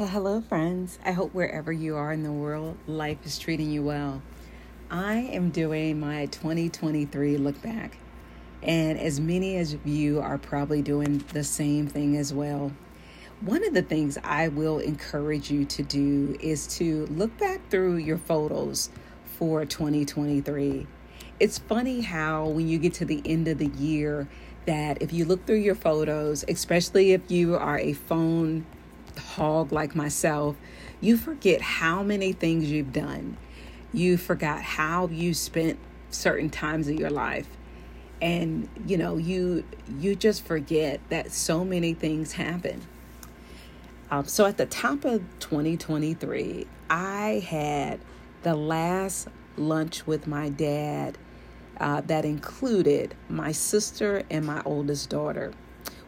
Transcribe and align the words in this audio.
Well, 0.00 0.08
hello, 0.08 0.40
friends. 0.40 0.98
I 1.04 1.12
hope 1.12 1.34
wherever 1.34 1.70
you 1.70 1.94
are 1.94 2.10
in 2.10 2.22
the 2.22 2.32
world, 2.32 2.78
life 2.86 3.18
is 3.26 3.38
treating 3.38 3.70
you 3.70 3.82
well. 3.82 4.22
I 4.90 5.16
am 5.16 5.50
doing 5.50 6.00
my 6.00 6.24
2023 6.24 7.36
look 7.36 7.60
back, 7.60 7.98
and 8.62 8.98
as 8.98 9.20
many 9.20 9.56
as 9.56 9.76
you 9.84 10.18
are 10.22 10.38
probably 10.38 10.80
doing 10.80 11.22
the 11.34 11.44
same 11.44 11.86
thing 11.86 12.16
as 12.16 12.32
well. 12.32 12.72
One 13.42 13.62
of 13.62 13.74
the 13.74 13.82
things 13.82 14.16
I 14.24 14.48
will 14.48 14.78
encourage 14.78 15.50
you 15.50 15.66
to 15.66 15.82
do 15.82 16.34
is 16.40 16.66
to 16.78 17.04
look 17.08 17.36
back 17.36 17.68
through 17.68 17.96
your 17.96 18.16
photos 18.16 18.88
for 19.26 19.66
2023. 19.66 20.86
It's 21.40 21.58
funny 21.58 22.00
how 22.00 22.46
when 22.46 22.66
you 22.68 22.78
get 22.78 22.94
to 22.94 23.04
the 23.04 23.20
end 23.26 23.48
of 23.48 23.58
the 23.58 23.68
year, 23.68 24.30
that 24.64 25.02
if 25.02 25.12
you 25.12 25.26
look 25.26 25.44
through 25.44 25.56
your 25.56 25.74
photos, 25.74 26.42
especially 26.48 27.12
if 27.12 27.30
you 27.30 27.54
are 27.54 27.78
a 27.78 27.92
phone 27.92 28.64
hog 29.18 29.72
like 29.72 29.94
myself, 29.94 30.56
you 31.00 31.16
forget 31.16 31.60
how 31.60 32.02
many 32.02 32.32
things 32.32 32.70
you've 32.70 32.92
done. 32.92 33.36
You 33.92 34.16
forgot 34.16 34.62
how 34.62 35.08
you 35.08 35.34
spent 35.34 35.78
certain 36.10 36.50
times 36.50 36.88
of 36.88 36.94
your 36.94 37.10
life. 37.10 37.48
And 38.20 38.68
you 38.86 38.98
know, 38.98 39.16
you 39.16 39.64
you 39.98 40.14
just 40.14 40.44
forget 40.44 41.00
that 41.08 41.32
so 41.32 41.64
many 41.64 41.94
things 41.94 42.32
happen. 42.32 42.82
Um, 44.10 44.26
so 44.26 44.44
at 44.46 44.56
the 44.56 44.66
top 44.66 45.04
of 45.04 45.22
2023, 45.38 46.66
I 46.90 47.44
had 47.48 48.00
the 48.42 48.56
last 48.56 49.28
lunch 49.56 50.06
with 50.06 50.26
my 50.26 50.48
dad 50.48 51.16
uh, 51.78 52.00
that 52.02 52.24
included 52.24 53.14
my 53.28 53.52
sister 53.52 54.22
and 54.30 54.44
my 54.44 54.62
oldest 54.64 55.08
daughter. 55.10 55.52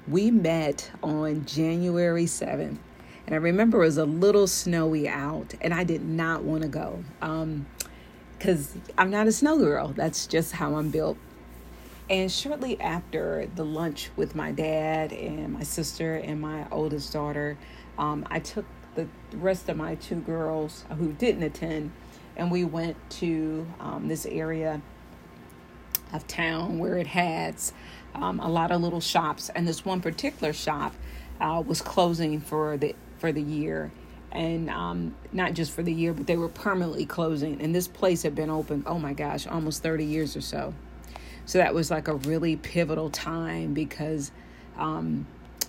We 0.08 0.30
met 0.30 0.91
on 1.02 1.44
January 1.46 2.24
7th, 2.24 2.78
and 3.26 3.34
I 3.34 3.38
remember 3.38 3.82
it 3.82 3.86
was 3.86 3.98
a 3.98 4.04
little 4.04 4.46
snowy 4.46 5.08
out, 5.08 5.54
and 5.60 5.72
I 5.72 5.84
did 5.84 6.04
not 6.04 6.42
want 6.42 6.62
to 6.62 6.68
go 6.68 7.04
because 7.20 8.74
um, 8.74 8.83
I'm 8.98 9.10
not 9.10 9.27
a 9.27 9.33
snow 9.33 9.58
girl. 9.58 9.88
That's 9.88 10.27
just 10.27 10.52
how 10.52 10.74
I'm 10.74 10.91
built. 10.91 11.16
And 12.10 12.30
shortly 12.30 12.80
after 12.80 13.48
the 13.55 13.64
lunch 13.64 14.10
with 14.16 14.34
my 14.34 14.52
dad 14.52 15.12
and 15.12 15.52
my 15.52 15.62
sister 15.62 16.16
and 16.16 16.41
my 16.41 16.66
oldest 16.70 17.12
daughter, 17.12 17.56
um, 17.97 18.27
I 18.28 18.41
took 18.41 18.66
the 18.97 19.06
rest 19.34 19.69
of 19.69 19.77
my 19.77 19.94
two 19.94 20.16
girls 20.16 20.84
who 20.98 21.12
didn't 21.12 21.44
attend, 21.44 21.92
and 22.36 22.50
we 22.50 22.64
went 22.64 22.97
to 23.10 23.66
um, 23.80 24.08
this 24.08 24.27
area 24.27 24.82
of 26.12 26.27
town 26.27 26.78
where 26.78 26.98
it 26.98 27.06
has 27.06 27.72
um, 28.14 28.41
a 28.41 28.48
lot 28.48 28.70
of 28.70 28.82
little 28.82 29.00
shops, 29.00 29.48
and 29.54 29.66
this 29.66 29.84
one 29.84 30.00
particular 30.00 30.52
shop 30.52 30.94
uh, 31.41 31.62
was 31.64 31.80
closing 31.80 32.41
for 32.41 32.77
the 32.77 32.94
for 33.23 33.31
the 33.31 33.41
year, 33.41 33.92
and 34.33 34.69
um, 34.69 35.15
not 35.33 35.55
just 35.55 35.70
for 35.70 35.84
the 35.84 35.92
year, 35.92 36.12
but 36.12 36.27
they 36.27 36.37
were 36.37 36.48
permanently 36.48 37.06
closing. 37.06 37.62
And 37.62 37.73
this 37.73 37.87
place 37.87 38.25
had 38.25 38.34
been 38.34 38.51
open, 38.51 38.83
oh 38.84 38.98
my 38.98 39.12
gosh, 39.12 39.47
almost 39.47 39.81
thirty 39.81 40.05
years 40.05 40.37
or 40.37 40.41
so. 40.41 40.75
So 41.47 41.59
that 41.59 41.73
was 41.73 41.89
like 41.89 42.09
a 42.09 42.15
really 42.15 42.56
pivotal 42.56 43.11
time 43.11 43.75
because, 43.75 44.33
um, 44.77 45.27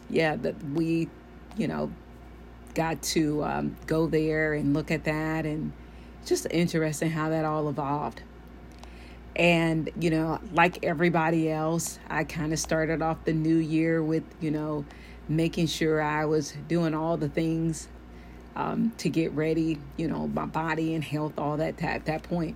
yeah, 0.09 0.35
that 0.35 0.55
we, 0.71 1.09
you 1.55 1.67
know, 1.67 1.91
got 2.73 3.03
to 3.13 3.43
um, 3.43 3.77
go 3.85 4.07
there 4.07 4.53
and 4.53 4.73
look 4.73 4.89
at 4.89 5.03
that, 5.03 5.45
and 5.45 5.71
just 6.25 6.47
interesting 6.49 7.11
how 7.11 7.29
that 7.29 7.45
all 7.45 7.69
evolved. 7.69 8.23
And, 9.35 9.89
you 9.99 10.09
know, 10.09 10.39
like 10.53 10.83
everybody 10.83 11.51
else, 11.51 11.99
I 12.09 12.23
kind 12.23 12.53
of 12.53 12.59
started 12.59 13.01
off 13.01 13.25
the 13.25 13.33
new 13.33 13.57
year 13.57 14.01
with, 14.01 14.23
you 14.41 14.51
know, 14.51 14.85
making 15.27 15.67
sure 15.67 16.01
I 16.01 16.25
was 16.25 16.53
doing 16.67 16.93
all 16.93 17.17
the 17.17 17.29
things 17.29 17.87
um, 18.55 18.91
to 18.97 19.09
get 19.09 19.31
ready, 19.31 19.79
you 19.97 20.07
know, 20.07 20.27
my 20.27 20.45
body 20.45 20.93
and 20.93 21.03
health, 21.03 21.33
all 21.37 21.57
that 21.57 21.81
at 21.81 22.05
that 22.05 22.23
point. 22.23 22.55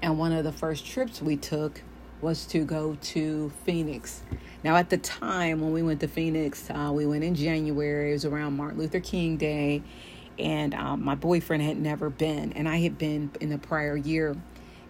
And 0.00 0.18
one 0.18 0.32
of 0.32 0.44
the 0.44 0.52
first 0.52 0.86
trips 0.86 1.20
we 1.20 1.36
took 1.36 1.82
was 2.20 2.46
to 2.46 2.64
go 2.64 2.96
to 3.00 3.52
Phoenix. 3.64 4.22
Now, 4.64 4.76
at 4.76 4.90
the 4.90 4.98
time 4.98 5.60
when 5.60 5.72
we 5.72 5.82
went 5.82 6.00
to 6.00 6.08
Phoenix, 6.08 6.70
uh, 6.70 6.90
we 6.92 7.06
went 7.06 7.24
in 7.24 7.34
January. 7.34 8.10
It 8.10 8.14
was 8.14 8.24
around 8.24 8.56
Martin 8.56 8.78
Luther 8.78 9.00
King 9.00 9.36
Day, 9.36 9.82
and 10.38 10.74
um, 10.74 11.04
my 11.04 11.14
boyfriend 11.14 11.62
had 11.62 11.78
never 11.78 12.08
been, 12.08 12.52
and 12.54 12.68
I 12.68 12.78
had 12.78 12.98
been 12.98 13.30
in 13.40 13.50
the 13.50 13.58
prior 13.58 13.96
year 13.96 14.36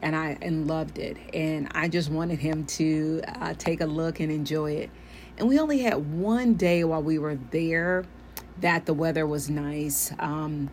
and 0.03 0.15
I 0.15 0.37
and 0.43 0.67
loved 0.67 0.99
it. 0.99 1.17
And 1.35 1.69
I 1.75 1.89
just 1.89 2.11
wanted 2.11 2.39
him 2.39 2.65
to 2.67 3.23
uh, 3.27 3.55
take 3.55 3.81
a 3.81 3.87
look 3.87 4.21
and 4.21 4.31
enjoy 4.31 4.73
it. 4.73 4.91
And 5.39 5.49
we 5.49 5.59
only 5.59 5.81
had 5.81 6.13
one 6.13 6.55
day 6.55 6.85
while 6.85 7.03
we 7.03 7.19
were 7.19 7.37
there 7.51 8.05
that 8.61 8.87
the 8.87 8.95
weather 8.95 9.27
was 9.27 9.51
nice. 9.51 10.13
Um, 10.19 10.71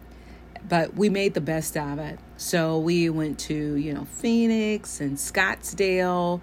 but 0.68 0.96
we 0.96 1.10
made 1.10 1.34
the 1.34 1.42
best 1.42 1.76
of 1.76 2.00
it. 2.00 2.20
So 2.38 2.80
we 2.80 3.10
went 3.10 3.40
to, 3.40 3.76
you 3.76 3.94
know, 3.94 4.06
Phoenix 4.06 5.02
and 5.02 5.18
Scottsdale. 5.18 6.42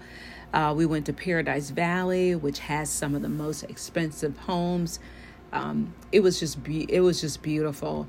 Uh, 0.53 0.73
we 0.75 0.85
went 0.85 1.05
to 1.07 1.13
Paradise 1.13 1.69
Valley, 1.69 2.35
which 2.35 2.59
has 2.59 2.89
some 2.89 3.15
of 3.15 3.21
the 3.21 3.29
most 3.29 3.63
expensive 3.63 4.37
homes. 4.37 4.99
Um, 5.53 5.93
it 6.11 6.19
was 6.21 6.39
just 6.39 6.63
be- 6.63 6.91
it 6.91 6.99
was 7.01 7.21
just 7.21 7.41
beautiful. 7.41 8.07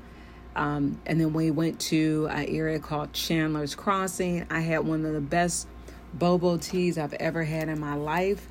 Um, 0.55 1.01
and 1.05 1.19
then 1.19 1.33
we 1.33 1.49
went 1.49 1.79
to 1.81 2.27
an 2.29 2.45
area 2.47 2.79
called 2.79 3.13
Chandler's 3.13 3.73
Crossing. 3.73 4.45
I 4.51 4.59
had 4.59 4.85
one 4.85 5.03
of 5.03 5.13
the 5.13 5.21
best 5.21 5.67
bobo 6.13 6.57
teas 6.57 6.99
I've 6.99 7.13
ever 7.13 7.43
had 7.43 7.69
in 7.69 7.79
my 7.79 7.95
life. 7.95 8.47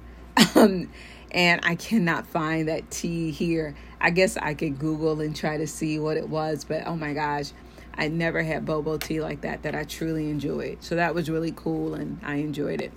Um, 0.54 0.90
and 1.32 1.60
I 1.64 1.74
cannot 1.74 2.26
find 2.26 2.68
that 2.68 2.90
tea 2.90 3.30
here. 3.30 3.74
I 4.00 4.10
guess 4.10 4.36
I 4.36 4.54
could 4.54 4.78
Google 4.78 5.20
and 5.20 5.34
try 5.34 5.56
to 5.56 5.66
see 5.66 5.98
what 5.98 6.16
it 6.16 6.28
was, 6.28 6.64
but 6.64 6.86
oh 6.86 6.96
my 6.96 7.14
gosh, 7.14 7.52
I 7.94 8.08
never 8.08 8.42
had 8.42 8.64
bobo 8.64 8.98
tea 8.98 9.20
like 9.20 9.42
that 9.42 9.62
that 9.62 9.74
I 9.74 9.84
truly 9.84 10.30
enjoyed. 10.30 10.82
So 10.82 10.96
that 10.96 11.14
was 11.14 11.30
really 11.30 11.52
cool 11.52 11.94
and 11.94 12.20
I 12.22 12.36
enjoyed 12.36 12.80
it. 12.80 12.92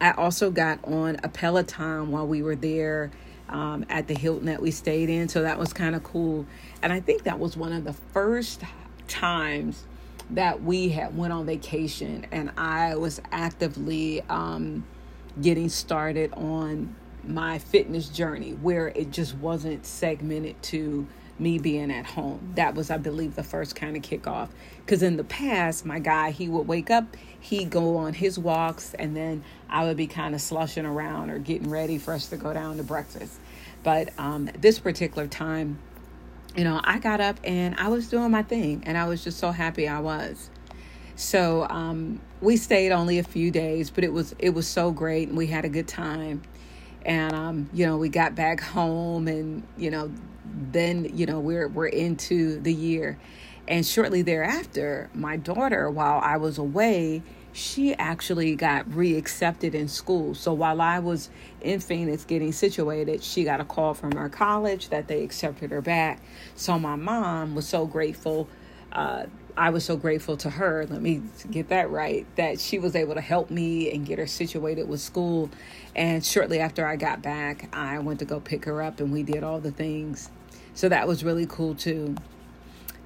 I 0.00 0.12
also 0.12 0.50
got 0.50 0.84
on 0.84 1.18
a 1.22 1.28
Peloton 1.28 2.10
while 2.10 2.26
we 2.26 2.42
were 2.42 2.56
there 2.56 3.10
um, 3.48 3.86
at 3.88 4.08
the 4.08 4.14
Hilton 4.14 4.46
that 4.46 4.60
we 4.60 4.70
stayed 4.70 5.08
in. 5.08 5.28
So 5.28 5.42
that 5.42 5.58
was 5.58 5.72
kind 5.72 5.94
of 5.94 6.02
cool. 6.02 6.46
And 6.82 6.92
I 6.92 7.00
think 7.00 7.22
that 7.22 7.38
was 7.38 7.56
one 7.56 7.72
of 7.72 7.84
the 7.84 7.94
first 8.12 8.62
times 9.08 9.84
that 10.30 10.62
we 10.62 10.88
had 10.88 11.16
went 11.16 11.32
on 11.32 11.46
vacation 11.46 12.26
and 12.32 12.50
I 12.56 12.96
was 12.96 13.20
actively 13.30 14.22
um, 14.28 14.84
getting 15.40 15.68
started 15.68 16.32
on 16.34 16.94
my 17.24 17.58
fitness 17.58 18.08
journey 18.08 18.52
where 18.52 18.88
it 18.88 19.10
just 19.10 19.34
wasn't 19.36 19.84
segmented 19.84 20.62
to 20.62 21.06
me 21.38 21.58
being 21.58 21.90
at 21.90 22.06
home. 22.06 22.52
That 22.54 22.74
was, 22.74 22.90
I 22.90 22.96
believe, 22.96 23.36
the 23.36 23.42
first 23.42 23.76
kind 23.76 23.96
of 23.96 24.02
kickoff. 24.02 24.48
Because 24.78 25.02
in 25.02 25.16
the 25.16 25.24
past, 25.24 25.84
my 25.84 25.98
guy, 25.98 26.30
he 26.30 26.48
would 26.48 26.66
wake 26.66 26.90
up, 26.90 27.16
he'd 27.38 27.70
go 27.70 27.96
on 27.96 28.14
his 28.14 28.38
walks, 28.38 28.94
and 28.94 29.16
then 29.16 29.44
I 29.68 29.84
would 29.84 29.96
be 29.96 30.06
kind 30.06 30.34
of 30.34 30.40
slushing 30.40 30.86
around 30.86 31.30
or 31.30 31.38
getting 31.38 31.68
ready 31.68 31.98
for 31.98 32.14
us 32.14 32.28
to 32.28 32.36
go 32.36 32.52
down 32.52 32.78
to 32.78 32.82
breakfast. 32.82 33.38
But 33.82 34.10
um, 34.18 34.48
this 34.58 34.78
particular 34.78 35.26
time, 35.26 35.78
you 36.56 36.64
know, 36.64 36.80
I 36.82 36.98
got 36.98 37.20
up 37.20 37.38
and 37.44 37.74
I 37.76 37.88
was 37.88 38.08
doing 38.08 38.30
my 38.30 38.42
thing, 38.42 38.82
and 38.86 38.96
I 38.96 39.06
was 39.06 39.22
just 39.22 39.38
so 39.38 39.50
happy 39.50 39.86
I 39.88 40.00
was. 40.00 40.50
So 41.16 41.66
um, 41.70 42.20
we 42.42 42.58
stayed 42.58 42.92
only 42.92 43.18
a 43.18 43.24
few 43.24 43.50
days, 43.50 43.88
but 43.88 44.04
it 44.04 44.12
was 44.12 44.34
it 44.38 44.50
was 44.50 44.68
so 44.68 44.90
great, 44.92 45.28
and 45.28 45.36
we 45.36 45.46
had 45.46 45.64
a 45.64 45.68
good 45.68 45.88
time. 45.88 46.42
And 47.04 47.32
um, 47.34 47.70
you 47.72 47.86
know, 47.86 47.96
we 47.96 48.10
got 48.10 48.34
back 48.34 48.60
home, 48.60 49.26
and 49.26 49.62
you 49.78 49.90
know, 49.90 50.12
then 50.70 51.10
you 51.16 51.24
know 51.24 51.40
we're 51.40 51.68
we're 51.68 51.86
into 51.86 52.60
the 52.60 52.72
year, 52.72 53.18
and 53.66 53.84
shortly 53.84 54.20
thereafter, 54.20 55.08
my 55.14 55.38
daughter, 55.38 55.90
while 55.90 56.20
I 56.22 56.36
was 56.36 56.58
away, 56.58 57.22
she 57.54 57.94
actually 57.94 58.54
got 58.54 58.86
reaccepted 58.90 59.72
in 59.72 59.88
school. 59.88 60.34
So 60.34 60.52
while 60.52 60.82
I 60.82 60.98
was 60.98 61.30
in 61.62 61.80
Phoenix 61.80 62.26
getting 62.26 62.52
situated, 62.52 63.24
she 63.24 63.44
got 63.44 63.62
a 63.62 63.64
call 63.64 63.94
from 63.94 64.12
her 64.12 64.28
college 64.28 64.90
that 64.90 65.08
they 65.08 65.24
accepted 65.24 65.70
her 65.70 65.80
back. 65.80 66.20
So 66.56 66.78
my 66.78 66.96
mom 66.96 67.54
was 67.54 67.66
so 67.66 67.86
grateful. 67.86 68.48
Uh, 68.92 69.26
I 69.56 69.70
was 69.70 69.84
so 69.84 69.96
grateful 69.96 70.36
to 70.38 70.50
her, 70.50 70.86
let 70.88 71.00
me 71.00 71.22
get 71.50 71.68
that 71.68 71.90
right, 71.90 72.26
that 72.36 72.60
she 72.60 72.78
was 72.78 72.94
able 72.94 73.14
to 73.14 73.20
help 73.20 73.50
me 73.50 73.90
and 73.92 74.04
get 74.04 74.18
her 74.18 74.26
situated 74.26 74.88
with 74.88 75.00
school. 75.00 75.50
And 75.94 76.24
shortly 76.24 76.60
after 76.60 76.86
I 76.86 76.96
got 76.96 77.22
back, 77.22 77.74
I 77.74 77.98
went 78.00 78.18
to 78.18 78.24
go 78.26 78.38
pick 78.38 78.66
her 78.66 78.82
up 78.82 79.00
and 79.00 79.12
we 79.12 79.22
did 79.22 79.42
all 79.42 79.60
the 79.60 79.70
things. 79.70 80.30
So 80.74 80.90
that 80.90 81.08
was 81.08 81.24
really 81.24 81.46
cool 81.46 81.74
too 81.74 82.16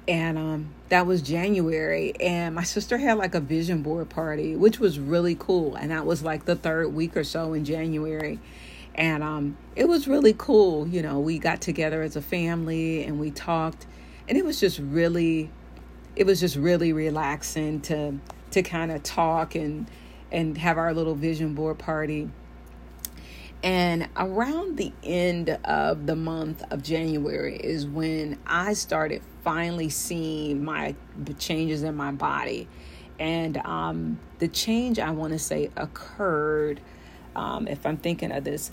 and 0.07 0.37
um, 0.37 0.73
that 0.89 1.05
was 1.05 1.21
January. 1.21 2.13
And 2.19 2.55
my 2.55 2.63
sister 2.63 2.97
had 2.97 3.17
like 3.17 3.35
a 3.35 3.39
vision 3.39 3.81
board 3.81 4.09
party, 4.09 4.55
which 4.55 4.79
was 4.79 4.99
really 4.99 5.35
cool. 5.35 5.75
And 5.75 5.91
that 5.91 6.05
was 6.05 6.23
like 6.23 6.45
the 6.45 6.55
third 6.55 6.93
week 6.93 7.15
or 7.15 7.23
so 7.23 7.53
in 7.53 7.65
January. 7.65 8.39
And 8.95 9.23
um, 9.23 9.57
it 9.75 9.87
was 9.87 10.07
really 10.07 10.35
cool. 10.37 10.87
You 10.87 11.01
know, 11.01 11.19
we 11.19 11.39
got 11.39 11.61
together 11.61 12.01
as 12.01 12.15
a 12.15 12.21
family 12.21 13.03
and 13.03 13.19
we 13.19 13.31
talked, 13.31 13.85
and 14.27 14.37
it 14.37 14.43
was 14.43 14.59
just 14.59 14.79
really, 14.79 15.49
it 16.21 16.27
was 16.27 16.39
just 16.39 16.55
really 16.55 16.93
relaxing 16.93 17.81
to 17.81 18.15
to 18.51 18.61
kind 18.61 18.91
of 18.91 19.01
talk 19.01 19.55
and 19.55 19.89
and 20.31 20.55
have 20.55 20.77
our 20.77 20.93
little 20.93 21.15
vision 21.15 21.55
board 21.55 21.79
party. 21.79 22.29
And 23.63 24.07
around 24.15 24.77
the 24.77 24.93
end 25.03 25.49
of 25.49 26.05
the 26.05 26.15
month 26.15 26.63
of 26.71 26.83
January 26.83 27.57
is 27.57 27.87
when 27.87 28.37
I 28.45 28.73
started 28.73 29.23
finally 29.43 29.89
seeing 29.89 30.63
my 30.63 30.93
changes 31.39 31.81
in 31.81 31.95
my 31.95 32.11
body. 32.11 32.67
And 33.19 33.57
um, 33.57 34.19
the 34.37 34.47
change 34.47 34.99
I 34.99 35.09
want 35.09 35.33
to 35.33 35.39
say 35.39 35.71
occurred, 35.75 36.81
um, 37.35 37.67
if 37.67 37.83
I'm 37.83 37.97
thinking 37.97 38.31
of 38.31 38.43
this, 38.43 38.69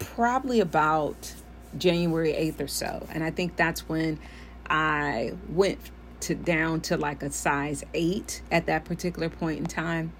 probably 0.00 0.58
about 0.58 1.34
January 1.78 2.32
8th 2.32 2.60
or 2.60 2.68
so. 2.68 3.06
And 3.12 3.22
I 3.22 3.30
think 3.30 3.54
that's 3.54 3.88
when 3.88 4.18
I 4.68 5.34
went 5.48 5.78
to 6.22 6.34
down 6.34 6.80
to 6.82 6.96
like 6.96 7.22
a 7.22 7.30
size 7.30 7.84
8 7.94 8.42
at 8.50 8.66
that 8.66 8.84
particular 8.84 9.28
point 9.28 9.58
in 9.58 9.66
time. 9.66 10.12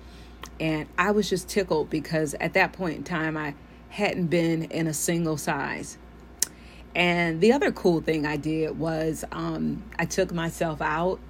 And 0.59 0.89
I 0.99 1.11
was 1.11 1.29
just 1.29 1.49
tickled 1.49 1.91
because 1.91 2.35
at 2.35 2.55
that 2.55 2.73
point 2.73 2.97
in 2.97 3.05
time 3.05 3.37
I 3.37 3.55
hadn't 3.89 4.27
been 4.27 4.65
in 4.65 4.87
a 4.87 4.95
single 4.95 5.37
size. 5.37 5.99
And 6.95 7.41
the 7.41 7.53
other 7.53 7.71
cool 7.71 8.01
thing 8.01 8.27
I 8.27 8.37
did 8.37 8.79
was 8.79 9.25
um, 9.33 9.85
I 9.99 10.05
took 10.07 10.33
myself 10.33 10.83
out 10.83 11.21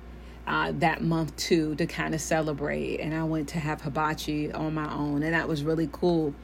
uh, 0.46 0.72
that 0.78 1.02
month 1.02 1.36
too 1.36 1.74
to 1.76 1.86
kind 1.86 2.14
of 2.14 2.20
celebrate. 2.20 2.98
And 3.00 3.14
I 3.14 3.24
went 3.24 3.48
to 3.50 3.58
have 3.58 3.82
hibachi 3.82 4.52
on 4.52 4.74
my 4.74 4.92
own, 4.92 5.22
and 5.22 5.34
that 5.34 5.48
was 5.48 5.62
really 5.62 5.88
cool. 5.92 6.34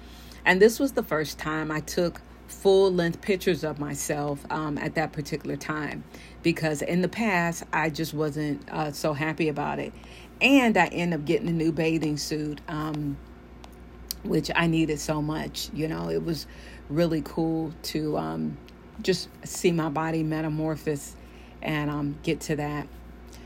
And 0.44 0.60
this 0.60 0.78
was 0.78 0.92
the 0.92 1.02
first 1.02 1.38
time 1.38 1.70
I 1.70 1.80
took 1.80 2.20
full 2.48 2.92
length 2.92 3.20
pictures 3.20 3.64
of 3.64 3.78
myself 3.78 4.44
um, 4.50 4.78
at 4.78 4.94
that 4.94 5.12
particular 5.12 5.56
time 5.56 6.04
because 6.42 6.82
in 6.82 7.02
the 7.02 7.08
past 7.08 7.64
I 7.72 7.90
just 7.90 8.14
wasn't 8.14 8.68
uh, 8.70 8.92
so 8.92 9.12
happy 9.12 9.48
about 9.48 9.78
it. 9.78 9.92
And 10.40 10.76
I 10.76 10.86
end 10.86 11.14
up 11.14 11.24
getting 11.24 11.48
a 11.48 11.52
new 11.52 11.72
bathing 11.72 12.18
suit, 12.18 12.60
um, 12.68 13.16
which 14.22 14.50
I 14.54 14.66
needed 14.66 15.00
so 15.00 15.22
much. 15.22 15.70
You 15.72 15.88
know, 15.88 16.10
it 16.10 16.22
was 16.22 16.46
really 16.88 17.22
cool 17.22 17.72
to 17.84 18.18
um, 18.18 18.56
just 19.02 19.28
see 19.44 19.72
my 19.72 19.88
body 19.88 20.22
metamorphose 20.22 21.16
and 21.62 21.90
um, 21.90 22.18
get 22.22 22.40
to 22.42 22.56
that. 22.56 22.86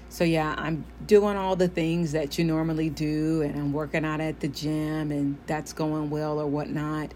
So, 0.08 0.24
yeah, 0.24 0.56
I'm 0.58 0.84
doing 1.06 1.36
all 1.36 1.54
the 1.54 1.68
things 1.68 2.12
that 2.12 2.36
you 2.36 2.44
normally 2.44 2.90
do, 2.90 3.42
and 3.42 3.56
I'm 3.56 3.72
working 3.72 4.04
out 4.04 4.20
at 4.20 4.40
the 4.40 4.48
gym, 4.48 5.12
and 5.12 5.38
that's 5.46 5.72
going 5.72 6.10
well 6.10 6.40
or 6.40 6.48
whatnot. 6.48 7.14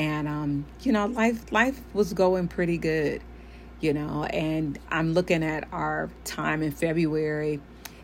And, 0.00 0.26
um, 0.26 0.64
you 0.80 0.92
know, 0.92 1.06
life, 1.06 1.52
life 1.52 1.78
was 1.92 2.14
going 2.14 2.48
pretty 2.48 2.78
good, 2.78 3.20
you 3.80 3.92
know, 3.92 4.24
and 4.24 4.78
I'm 4.90 5.12
looking 5.12 5.44
at 5.44 5.68
our 5.72 6.08
time 6.24 6.62
in 6.62 6.72
February 6.72 7.60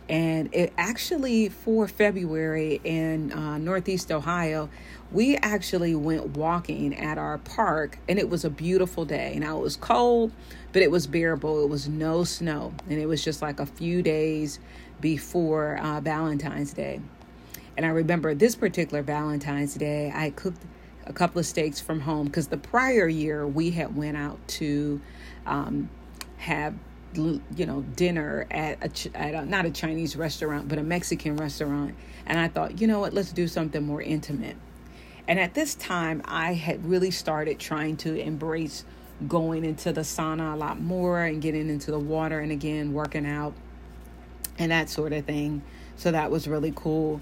and 0.09 0.55
it 0.55 0.73
actually 0.79 1.49
for 1.49 1.89
February 1.89 2.81
in 2.85 3.33
uh, 3.33 3.59
Northeast 3.59 4.13
Ohio, 4.13 4.69
we 5.11 5.37
actually 5.37 5.95
went 5.95 6.37
walking 6.37 6.95
at 6.95 7.19
our 7.19 7.39
park, 7.39 7.99
and 8.09 8.19
it 8.19 8.29
was 8.29 8.45
a 8.45 8.51
beautiful 8.51 9.05
day. 9.05 9.37
Now 9.41 9.59
it 9.59 9.63
was 9.63 9.77
cold, 9.77 10.33
but 10.73 10.83
it 10.83 10.91
was 10.91 11.07
bearable. 11.07 11.65
It 11.65 11.69
was 11.69 11.89
no 11.89 12.25
snow, 12.25 12.73
and 12.89 13.01
it 13.01 13.07
was 13.07 13.25
just 13.25 13.43
like 13.43 13.59
a 13.59 13.67
few 13.67 14.03
days 14.03 14.61
before 15.01 15.79
uh, 15.79 16.01
Valentine's 16.01 16.73
Day. 16.73 17.01
And 17.77 17.85
I 17.85 17.91
remember 17.91 18.35
this 18.35 18.55
particular 18.55 19.03
Valentine's 19.03 19.75
Day, 19.75 20.13
I 20.15 20.31
cooked 20.31 20.63
a 21.07 21.13
couple 21.13 21.39
of 21.39 21.47
steaks 21.47 21.81
from 21.81 22.01
home 22.01 22.27
because 22.27 22.49
the 22.49 22.57
prior 22.57 23.09
year 23.09 23.47
we 23.47 23.71
had 23.71 23.97
went 23.97 24.17
out 24.17 24.39
to 24.49 25.01
um, 25.47 25.89
have 26.39 26.75
you 27.15 27.41
know 27.65 27.81
dinner 27.95 28.47
at 28.51 28.79
a, 28.83 29.17
at 29.17 29.35
a, 29.35 29.47
not 29.47 29.65
a 29.65 29.71
Chinese 29.71 30.17
restaurant 30.17 30.69
but 30.69 30.79
a 30.79 30.83
Mexican 30.83 31.37
restaurant. 31.37 31.95
And 32.27 32.39
I 32.39 32.49
thought 32.49 32.81
you 32.81 32.87
know 32.87 33.01
what? 33.01 33.15
Let's 33.15 33.33
do 33.33 33.49
something 33.49 33.83
more 33.83 34.03
intimate. 34.03 34.57
And 35.29 35.39
at 35.39 35.55
this 35.55 35.75
time 35.75 36.23
I 36.25 36.55
had 36.55 36.85
really 36.85 37.11
started 37.11 37.59
trying 37.59 37.97
to 37.99 38.19
embrace 38.19 38.85
going 39.27 39.65
into 39.65 39.93
the 39.93 40.03
sauna 40.03 40.53
a 40.53 40.57
lot 40.57 40.81
more 40.81 41.23
and 41.23 41.41
getting 41.41 41.71
into 41.71 41.91
the 41.91 41.99
water 41.99 42.41
and 42.41 42.53
again 42.53 42.93
working 42.93 43.27
out 43.27 43.55
and 44.59 44.73
that 44.73 44.91
sort 44.91 45.13
of 45.13 45.25
thing. 45.25 45.63
So 45.97 46.11
that 46.11 46.31
was 46.31 46.47
really 46.47 46.73
cool 46.75 47.21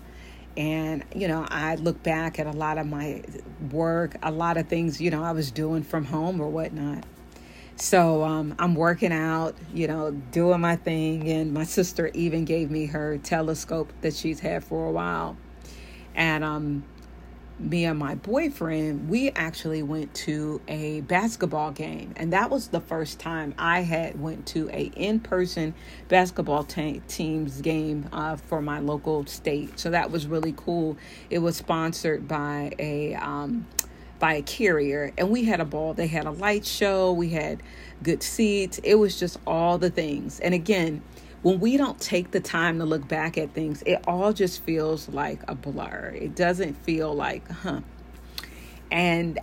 and 0.56 1.04
you 1.14 1.28
know 1.28 1.46
I 1.48 1.74
look 1.76 2.02
back 2.02 2.38
at 2.38 2.46
a 2.46 2.52
lot 2.52 2.78
of 2.78 2.86
my 2.86 3.22
work 3.70 4.16
a 4.22 4.30
lot 4.30 4.56
of 4.56 4.68
things 4.68 5.00
you 5.00 5.10
know 5.10 5.24
I 5.24 5.32
was 5.32 5.50
doing 5.50 5.82
from 5.82 6.04
home 6.04 6.40
or 6.40 6.48
whatnot 6.48 7.04
so 7.76 8.22
um, 8.22 8.54
I'm 8.58 8.74
working 8.74 9.12
out, 9.12 9.56
you 9.72 9.88
know, 9.88 10.12
doing 10.12 10.60
my 10.60 10.76
thing. 10.76 11.28
And 11.28 11.52
my 11.52 11.64
sister 11.64 12.10
even 12.14 12.44
gave 12.44 12.70
me 12.70 12.86
her 12.86 13.18
telescope 13.18 13.92
that 14.00 14.14
she's 14.14 14.40
had 14.40 14.64
for 14.64 14.86
a 14.86 14.92
while. 14.92 15.36
And 16.14 16.44
um, 16.44 16.84
me 17.58 17.84
and 17.84 17.98
my 17.98 18.14
boyfriend, 18.16 19.08
we 19.08 19.30
actually 19.30 19.82
went 19.82 20.12
to 20.14 20.60
a 20.68 21.02
basketball 21.02 21.70
game, 21.70 22.12
and 22.16 22.32
that 22.32 22.50
was 22.50 22.68
the 22.68 22.80
first 22.80 23.20
time 23.20 23.54
I 23.58 23.80
had 23.80 24.20
went 24.20 24.46
to 24.48 24.68
a 24.70 24.90
in-person 24.96 25.74
basketball 26.08 26.64
t- 26.64 27.02
team's 27.06 27.60
game 27.60 28.08
uh, 28.12 28.36
for 28.36 28.60
my 28.60 28.80
local 28.80 29.24
state. 29.26 29.78
So 29.78 29.90
that 29.90 30.10
was 30.10 30.26
really 30.26 30.54
cool. 30.56 30.96
It 31.30 31.38
was 31.38 31.56
sponsored 31.56 32.26
by 32.26 32.72
a 32.78 33.14
um, 33.14 33.66
by 34.18 34.34
a 34.34 34.42
carrier 34.42 35.12
and 35.18 35.28
we 35.30 35.44
had 35.44 35.60
a 35.60 35.64
ball. 35.64 35.92
They 35.92 36.06
had 36.06 36.24
a 36.24 36.30
light 36.30 36.64
show, 36.64 37.12
we 37.12 37.30
had 37.30 37.62
good 38.02 38.22
seats. 38.22 38.78
It 38.82 38.94
was 38.94 39.18
just 39.18 39.38
all 39.46 39.76
the 39.76 39.90
things. 39.90 40.40
And 40.40 40.54
again, 40.54 41.02
when 41.44 41.60
we 41.60 41.76
don't 41.76 42.00
take 42.00 42.30
the 42.30 42.40
time 42.40 42.78
to 42.78 42.86
look 42.86 43.06
back 43.06 43.36
at 43.36 43.52
things, 43.52 43.82
it 43.84 44.02
all 44.08 44.32
just 44.32 44.62
feels 44.62 45.10
like 45.10 45.40
a 45.46 45.54
blur. 45.54 46.10
It 46.16 46.34
doesn't 46.34 46.72
feel 46.72 47.14
like, 47.14 47.46
huh. 47.50 47.82
And 48.90 49.38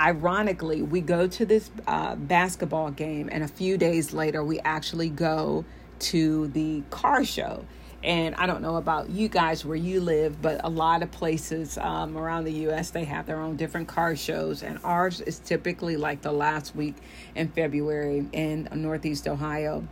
ironically, 0.00 0.82
we 0.82 1.00
go 1.00 1.28
to 1.28 1.46
this 1.46 1.70
uh, 1.86 2.16
basketball 2.16 2.90
game, 2.90 3.28
and 3.30 3.44
a 3.44 3.48
few 3.48 3.78
days 3.78 4.12
later, 4.12 4.42
we 4.42 4.58
actually 4.60 5.08
go 5.08 5.64
to 6.00 6.48
the 6.48 6.82
car 6.90 7.24
show. 7.24 7.64
And 8.02 8.34
I 8.34 8.46
don't 8.46 8.60
know 8.60 8.74
about 8.74 9.10
you 9.10 9.28
guys 9.28 9.64
where 9.64 9.76
you 9.76 10.00
live, 10.00 10.42
but 10.42 10.60
a 10.64 10.68
lot 10.68 11.04
of 11.04 11.12
places 11.12 11.78
um, 11.78 12.18
around 12.18 12.44
the 12.44 12.52
U.S. 12.64 12.90
they 12.90 13.04
have 13.04 13.26
their 13.26 13.40
own 13.40 13.54
different 13.54 13.86
car 13.86 14.16
shows, 14.16 14.64
and 14.64 14.80
ours 14.82 15.20
is 15.20 15.38
typically 15.38 15.96
like 15.96 16.20
the 16.20 16.32
last 16.32 16.74
week 16.74 16.96
in 17.36 17.46
February 17.46 18.26
in 18.32 18.68
Northeast 18.72 19.28
Ohio. 19.28 19.86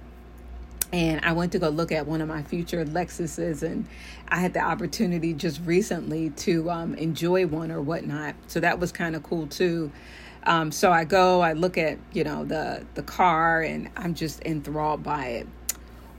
And 0.93 1.25
I 1.25 1.33
went 1.33 1.53
to 1.53 1.59
go 1.59 1.71
look 1.71 1.91
at 1.91 2.07
one 2.07 2.21
of 2.21 2.29
my 2.29 2.43
future 2.43 2.85
Lexuses, 2.85 3.63
and 3.63 3.87
I 4.29 4.37
had 4.37 4.53
the 4.53 4.61
opportunity 4.61 5.33
just 5.33 5.61
recently 5.65 6.31
to 6.31 6.71
um, 6.71 6.95
enjoy 6.97 7.47
one 7.47 7.71
or 7.71 7.81
whatnot. 7.81 8.35
So 8.47 8.61
that 8.61 8.79
was 8.79 8.93
kind 8.93 9.17
of 9.17 9.23
cool 9.23 9.47
too. 9.47 9.91
Um, 10.45 10.71
so 10.71 10.93
I 10.93 11.05
go, 11.05 11.41
I 11.41 11.55
look 11.55 11.79
at 11.79 11.99
you 12.13 12.25
know 12.25 12.45
the 12.45 12.85
the 12.95 13.03
car, 13.03 13.63
and 13.63 13.89
I'm 13.97 14.15
just 14.15 14.43
enthralled 14.45 15.03
by 15.03 15.27
it. 15.29 15.49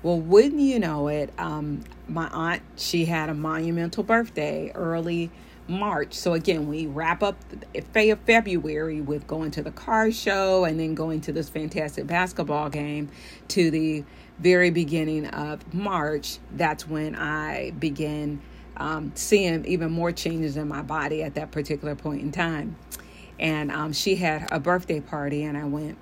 Well, 0.02 0.20
wouldn't 0.20 0.60
you 0.60 0.80
know 0.80 1.07
it, 1.07 1.31
um, 1.38 1.83
my 2.09 2.28
aunt, 2.28 2.62
she 2.76 3.06
had 3.06 3.30
a 3.30 3.33
monumental 3.33 4.04
birthday 4.04 4.69
early 4.76 5.31
March. 5.68 6.14
So 6.14 6.33
again, 6.33 6.68
we 6.68 6.88
wrap 6.88 7.24
up 7.24 7.38
February 7.94 9.02
with 9.02 9.28
going 9.28 9.52
to 9.52 9.64
the 9.64 9.71
car 9.71 10.12
show 10.12 10.66
and 10.66 10.80
then 10.80 10.94
going 10.94 11.21
to 11.21 11.31
this 11.31 11.47
fantastic 11.50 12.06
basketball 12.06 12.69
game 12.69 13.09
to 13.50 13.71
the 13.71 14.04
very 14.40 14.69
beginning 14.69 15.28
of 15.28 15.73
March. 15.73 16.40
That's 16.56 16.87
when 16.87 17.16
I 17.16 17.71
began 17.71 18.42
um, 18.78 19.11
seeing 19.16 19.66
even 19.66 19.92
more 19.92 20.11
changes 20.11 20.57
in 20.57 20.68
my 20.68 20.81
body 20.81 21.23
at 21.23 21.35
that 21.35 21.52
particular 21.52 21.95
point 21.95 22.21
in 22.21 22.31
time. 22.31 22.75
And 23.40 23.71
um, 23.71 23.94
she 23.94 24.16
had 24.16 24.47
a 24.52 24.59
birthday 24.59 24.99
party, 24.99 25.44
and 25.44 25.57
I 25.57 25.66
went. 25.66 25.97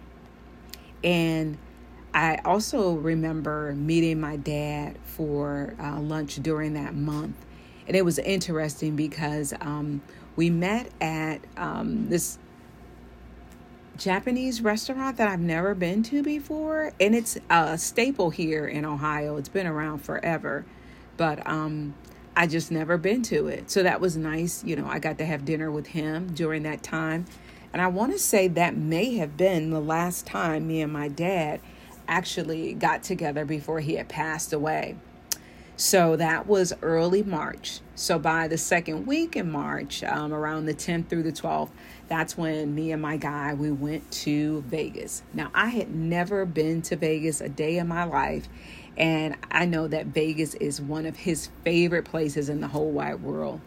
And 1.03 1.57
I 2.13 2.39
also 2.43 2.93
remember 2.93 3.73
meeting 3.73 4.19
my 4.19 4.35
dad 4.35 4.97
for 5.03 5.75
uh, 5.79 5.99
lunch 5.99 6.35
during 6.35 6.73
that 6.73 6.93
month. 6.93 7.35
And 7.87 7.95
it 7.95 8.05
was 8.05 8.19
interesting 8.19 8.95
because 8.95 9.53
um, 9.61 10.01
we 10.35 10.49
met 10.49 10.91
at 10.99 11.41
um, 11.57 12.09
this 12.09 12.37
Japanese 13.97 14.61
restaurant 14.61 15.17
that 15.17 15.27
I've 15.27 15.39
never 15.39 15.75
been 15.75 16.03
to 16.03 16.23
before. 16.23 16.93
And 16.99 17.15
it's 17.15 17.37
a 17.49 17.77
staple 17.77 18.29
here 18.29 18.67
in 18.67 18.85
Ohio. 18.85 19.37
It's 19.37 19.49
been 19.49 19.67
around 19.67 19.99
forever. 19.99 20.65
But 21.17 21.45
um, 21.47 21.93
I 22.35 22.47
just 22.47 22.71
never 22.71 22.97
been 22.97 23.21
to 23.23 23.47
it. 23.47 23.69
So 23.69 23.83
that 23.83 24.01
was 24.01 24.17
nice. 24.17 24.63
You 24.63 24.75
know, 24.75 24.87
I 24.87 24.99
got 24.99 25.17
to 25.19 25.25
have 25.25 25.45
dinner 25.45 25.69
with 25.69 25.87
him 25.87 26.33
during 26.33 26.63
that 26.63 26.83
time. 26.83 27.25
And 27.73 27.81
I 27.81 27.87
want 27.87 28.11
to 28.11 28.19
say 28.19 28.47
that 28.49 28.75
may 28.75 29.15
have 29.15 29.37
been 29.37 29.69
the 29.69 29.79
last 29.79 30.25
time 30.25 30.67
me 30.67 30.81
and 30.81 30.91
my 30.91 31.07
dad 31.07 31.61
actually 32.07 32.73
got 32.73 33.03
together 33.03 33.45
before 33.45 33.79
he 33.79 33.95
had 33.95 34.09
passed 34.09 34.51
away. 34.51 34.97
So 35.81 36.15
that 36.15 36.45
was 36.45 36.73
early 36.83 37.23
March. 37.23 37.79
So 37.95 38.19
by 38.19 38.47
the 38.47 38.59
second 38.59 39.07
week 39.07 39.35
in 39.35 39.51
March, 39.51 40.03
um, 40.03 40.31
around 40.31 40.67
the 40.67 40.75
10th 40.75 41.09
through 41.09 41.23
the 41.23 41.31
12th, 41.31 41.71
that's 42.07 42.37
when 42.37 42.75
me 42.75 42.91
and 42.91 43.01
my 43.01 43.17
guy 43.17 43.55
we 43.55 43.71
went 43.71 44.11
to 44.11 44.61
Vegas. 44.67 45.23
Now 45.33 45.49
I 45.55 45.69
had 45.69 45.89
never 45.89 46.45
been 46.45 46.83
to 46.83 46.95
Vegas 46.95 47.41
a 47.41 47.49
day 47.49 47.79
in 47.79 47.87
my 47.87 48.03
life, 48.03 48.47
and 48.95 49.35
I 49.49 49.65
know 49.65 49.87
that 49.87 50.05
Vegas 50.05 50.53
is 50.53 50.79
one 50.79 51.07
of 51.07 51.17
his 51.17 51.49
favorite 51.63 52.05
places 52.05 52.47
in 52.47 52.61
the 52.61 52.67
whole 52.67 52.91
wide 52.91 53.23
world. 53.23 53.59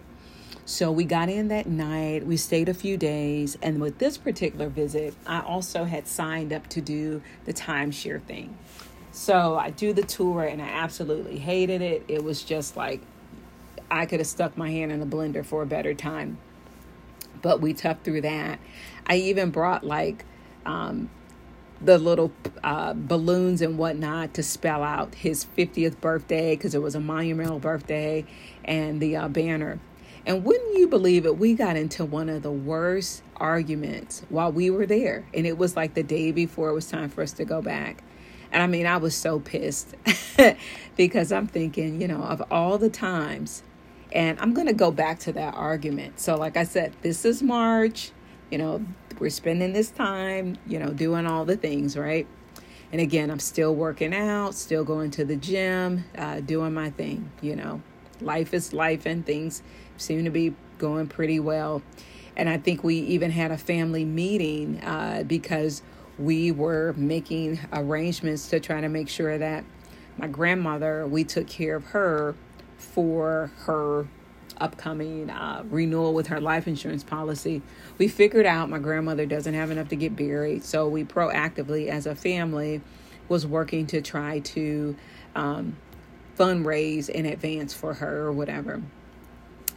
So 0.67 0.93
we 0.93 1.03
got 1.03 1.29
in 1.29 1.49
that 1.49 1.67
night, 1.67 2.25
we 2.25 2.37
stayed 2.37 2.69
a 2.69 2.75
few 2.75 2.97
days, 2.97 3.59
and 3.61 3.81
with 3.81 3.99
this 3.99 4.19
particular 4.19 4.69
visit, 4.69 5.15
I 5.27 5.41
also 5.41 5.83
had 5.83 6.07
signed 6.07 6.53
up 6.53 6.69
to 6.69 6.81
do 6.81 7.23
the 7.45 7.53
timeshare 7.53 8.23
thing. 8.23 8.57
So 9.15 9.57
I 9.57 9.71
do 9.71 9.93
the 9.93 10.03
tour 10.03 10.43
and 10.43 10.61
I 10.61 10.67
absolutely 10.67 11.39
hated 11.39 11.81
it. 11.81 12.05
It 12.09 12.25
was 12.25 12.43
just 12.43 12.77
like 12.77 13.01
I 13.89 14.07
could 14.07 14.19
have 14.19 14.27
stuck 14.27 14.59
my 14.59 14.73
hand 14.73 14.91
in 14.91 15.01
a 15.01 15.07
blender 15.07 15.47
for 15.47 15.63
a 15.63 15.67
better 15.67 15.95
time. 15.95 16.39
But 17.41 17.61
we 17.61 17.75
toughed 17.75 18.03
through 18.03 18.23
that. 18.23 18.59
I 19.07 19.19
even 19.19 19.51
brought 19.51 19.87
like 19.87 20.25
um, 20.67 21.11
the 21.81 21.97
little 21.97 22.33
uh, 22.65 22.95
balloons 22.97 23.63
and 23.63 23.79
whatnot 23.79 24.35
to 24.35 24.43
spell 24.43 24.83
out 24.83 25.15
his 25.15 25.47
50th 25.57 26.01
birthday 26.01 26.57
because 26.57 26.75
it 26.75 26.83
was 26.83 26.97
a 26.97 27.01
monumental 27.01 27.61
birthday 27.61 28.27
and 28.65 29.01
the 29.01 29.15
uh, 29.15 29.29
banner. 29.29 29.79
And 30.27 30.43
wouldn't 30.43 30.77
you 30.77 30.89
believe 30.89 31.25
it, 31.25 31.39
we 31.39 31.55
got 31.55 31.77
into 31.77 32.05
one 32.05 32.29
of 32.29 32.43
the 32.43 32.51
worst 32.51 33.23
arguments 33.37 34.25
while 34.29 34.51
we 34.51 34.71
were 34.71 34.87
there. 34.87 35.29
And 35.33 35.47
it 35.47 35.57
was 35.57 35.77
like 35.77 35.95
the 35.95 36.03
day 36.03 36.33
before 36.33 36.71
it 36.71 36.75
was 36.75 36.89
time 36.89 37.11
for 37.11 37.23
us 37.23 37.33
to 37.35 37.45
go 37.45 37.63
back. 37.63 38.03
And 38.55 38.63
I 38.63 38.69
mean, 38.69 38.87
I 38.87 38.99
was 38.99 39.17
so 39.17 39.41
pissed 39.41 39.97
because 40.97 41.33
I'm 41.33 41.49
thinking, 41.49 42.01
you 42.01 42.07
know, 42.07 42.23
of 42.23 42.41
all 42.53 42.79
the 42.79 42.89
times, 42.89 43.65
and 44.13 44.39
I'm 44.39 44.55
going 44.55 44.69
to 44.69 44.73
go 44.73 44.93
back 44.93 45.19
to 45.21 45.33
that 45.33 45.55
argument. 45.55 46.21
So, 46.21 46.37
like 46.37 46.57
I 46.57 46.63
said, 46.63 46.93
this 47.03 47.25
is 47.25 47.43
March, 47.43 48.13
you 48.53 48.59
know, 48.59 48.87
we're 49.19 49.31
spending 49.31 49.73
this 49.73 49.91
time, 49.91 50.57
you 50.69 50.79
know, 50.79 50.91
doing 50.91 51.27
all 51.27 51.45
the 51.45 51.57
things, 51.57 51.97
right? 51.97 52.29
And 52.93 53.01
again, 53.01 53.29
I'm 53.29 53.41
still 53.41 53.75
working 53.75 54.15
out, 54.15 54.55
still 54.55 54.85
going 54.85 55.11
to 55.13 55.25
the 55.25 55.35
gym, 55.35 56.05
uh, 56.17 56.39
doing 56.39 56.73
my 56.73 56.91
thing, 56.91 57.33
you 57.43 57.57
know. 57.57 57.83
Life 58.21 58.55
is 58.55 58.73
life, 58.73 59.05
and 59.05 59.27
things 59.27 59.65
seem 59.97 60.25
to 60.25 60.31
be 60.31 60.55
going 60.79 61.09
pretty 61.09 61.41
well. 61.41 61.83
And 62.37 62.49
I 62.49 62.59
think 62.59 62.85
we 62.85 62.99
even 62.99 63.33
had 63.33 63.51
a 63.51 63.59
family 63.59 64.05
meeting 64.05 64.81
uh, 64.85 65.25
because 65.27 65.83
we 66.19 66.53
were 66.53 66.95
making 66.97 67.59
arrangements 67.73 68.49
to 68.51 68.61
try 68.61 68.81
to 68.81 68.89
make 68.89 69.09
sure 69.09 69.37
that 69.39 69.65
my 70.17 70.29
grandmother, 70.29 71.07
we 71.07 71.25
took 71.25 71.47
care 71.49 71.77
of 71.77 71.87
her 71.87 72.35
for 72.79 73.51
her 73.61 74.07
upcoming 74.59 75.29
uh, 75.31 75.65
renewal 75.69 76.15
with 76.15 76.29
her 76.29 76.41
life 76.41 76.69
insurance 76.69 77.03
policy. 77.03 77.63
We 77.99 78.07
figured 78.07 78.47
out 78.47 78.71
my 78.71 78.79
grandmother 78.79 79.27
doesn't 79.27 79.55
have 79.55 79.71
enough 79.71 79.89
to 79.89 79.97
get 79.97 80.15
buried, 80.15 80.65
so 80.65 80.89
we 80.89 81.05
proactively, 81.05 81.89
as 81.89 82.07
a 82.07 82.15
family, 82.15 82.81
was 83.29 83.47
working 83.47 83.87
to 83.89 84.01
try 84.01 84.39
to 84.41 84.97
um, 85.35 85.77
fundraise 86.39 87.09
in 87.09 87.27
advance 87.27 87.75
for 87.75 87.95
her 87.95 88.27
or 88.27 88.33
whatever. 88.33 88.83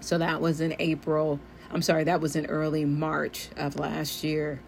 So 0.02 0.18
that 0.20 0.42
was 0.42 0.62
in 0.62 0.76
April. 0.80 1.40
I'm 1.72 1.82
sorry, 1.82 2.04
that 2.04 2.22
was 2.22 2.36
in 2.36 2.46
early 2.46 2.86
March 2.86 3.50
of 3.58 3.78
last 3.80 4.24
year. 4.24 4.62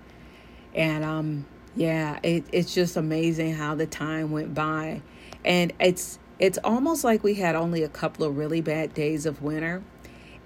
And 0.73 1.03
um, 1.03 1.45
yeah, 1.75 2.19
it, 2.23 2.45
it's 2.51 2.73
just 2.73 2.97
amazing 2.97 3.53
how 3.53 3.75
the 3.75 3.85
time 3.85 4.31
went 4.31 4.53
by. 4.53 5.01
And 5.45 5.73
it's 5.79 6.19
it's 6.39 6.57
almost 6.63 7.03
like 7.03 7.23
we 7.23 7.35
had 7.35 7.55
only 7.55 7.83
a 7.83 7.89
couple 7.89 8.25
of 8.25 8.37
really 8.37 8.61
bad 8.61 8.93
days 8.93 9.25
of 9.25 9.41
winter. 9.41 9.83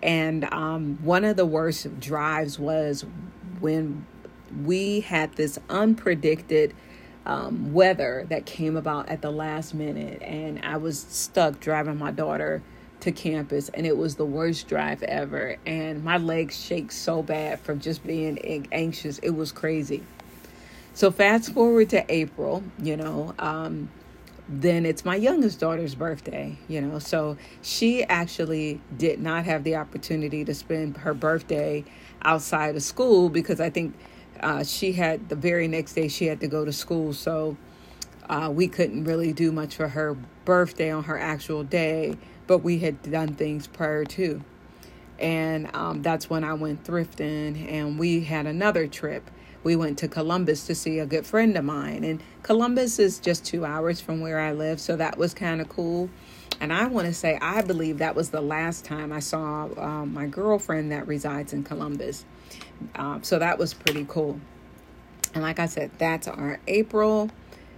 And 0.01 0.51
um, 0.51 0.97
one 1.01 1.23
of 1.23 1.37
the 1.37 1.45
worst 1.45 1.99
drives 1.99 2.59
was 2.59 3.05
when 3.59 4.05
we 4.63 4.99
had 5.01 5.33
this 5.35 5.57
unpredicted 5.69 6.73
um, 7.25 7.73
weather 7.73 8.25
that 8.29 8.45
came 8.45 8.75
about 8.75 9.07
at 9.09 9.21
the 9.21 9.31
last 9.31 9.73
minute. 9.73 10.21
And 10.21 10.59
I 10.63 10.77
was 10.77 10.99
stuck 10.99 11.59
driving 11.59 11.97
my 11.97 12.11
daughter 12.11 12.61
to 13.01 13.11
campus, 13.11 13.69
and 13.69 13.85
it 13.85 13.95
was 13.97 14.15
the 14.15 14.25
worst 14.25 14.67
drive 14.67 15.03
ever. 15.03 15.57
And 15.65 16.03
my 16.03 16.17
legs 16.17 16.59
shake 16.59 16.91
so 16.91 17.21
bad 17.21 17.59
from 17.59 17.79
just 17.79 18.03
being 18.03 18.67
anxious. 18.71 19.19
It 19.19 19.31
was 19.31 19.51
crazy. 19.51 20.03
So 20.95 21.09
fast 21.09 21.53
forward 21.53 21.89
to 21.89 22.05
April, 22.07 22.63
you 22.77 22.95
know, 22.95 23.33
um, 23.39 23.89
then 24.47 24.85
it's 24.85 25.03
my 25.03 25.15
youngest 25.15 25.59
daughter's 25.59 25.95
birthday, 25.95 26.59
you 26.67 26.81
know. 26.81 26.99
So 26.99 27.35
she 27.63 28.03
actually 28.03 28.79
did 28.95 29.19
not 29.19 29.45
have 29.45 29.63
the 29.63 29.75
opportunity 29.75 30.45
to 30.45 30.53
spend 30.53 30.97
her 30.97 31.15
birthday 31.15 31.83
outside 32.21 32.75
of 32.75 32.83
school 32.83 33.29
because 33.29 33.59
I 33.59 33.71
think 33.71 33.95
uh, 34.41 34.63
she 34.63 34.93
had 34.93 35.29
the 35.29 35.35
very 35.35 35.67
next 35.67 35.93
day 35.93 36.07
she 36.07 36.27
had 36.27 36.39
to 36.41 36.47
go 36.47 36.63
to 36.63 36.71
school. 36.71 37.11
So 37.13 37.57
uh, 38.29 38.51
we 38.53 38.67
couldn't 38.67 39.05
really 39.05 39.33
do 39.33 39.51
much 39.51 39.75
for 39.75 39.87
her 39.87 40.15
birthday 40.45 40.91
on 40.91 41.05
her 41.05 41.17
actual 41.17 41.63
day, 41.63 42.17
but 42.45 42.59
we 42.59 42.79
had 42.79 43.01
done 43.01 43.33
things 43.33 43.65
prior 43.65 44.05
to. 44.05 44.43
And 45.17 45.75
um, 45.75 46.03
that's 46.03 46.29
when 46.29 46.43
I 46.43 46.53
went 46.53 46.83
thrifting 46.83 47.71
and 47.71 47.97
we 47.97 48.25
had 48.25 48.45
another 48.45 48.85
trip 48.85 49.29
we 49.63 49.75
went 49.75 49.97
to 49.99 50.07
Columbus 50.07 50.65
to 50.67 50.75
see 50.75 50.99
a 50.99 51.05
good 51.05 51.25
friend 51.25 51.55
of 51.57 51.63
mine. 51.63 52.03
And 52.03 52.21
Columbus 52.43 52.99
is 52.99 53.19
just 53.19 53.45
two 53.45 53.65
hours 53.65 54.01
from 54.01 54.19
where 54.21 54.39
I 54.39 54.51
live, 54.51 54.79
so 54.79 54.95
that 54.97 55.17
was 55.17 55.33
kind 55.33 55.61
of 55.61 55.69
cool. 55.69 56.09
And 56.59 56.71
I 56.71 56.87
want 56.87 57.07
to 57.07 57.13
say, 57.13 57.37
I 57.41 57.61
believe 57.61 57.97
that 57.97 58.15
was 58.15 58.29
the 58.29 58.41
last 58.41 58.85
time 58.85 59.11
I 59.11 59.19
saw 59.19 59.69
um, 59.77 60.13
my 60.13 60.27
girlfriend 60.27 60.91
that 60.91 61.07
resides 61.07 61.53
in 61.53 61.63
Columbus. 61.63 62.25
Um, 62.95 63.23
so 63.23 63.39
that 63.39 63.57
was 63.57 63.73
pretty 63.73 64.05
cool. 64.07 64.39
And 65.33 65.43
like 65.43 65.59
I 65.59 65.65
said, 65.65 65.91
that's 65.97 66.27
our 66.27 66.59
April, 66.67 67.29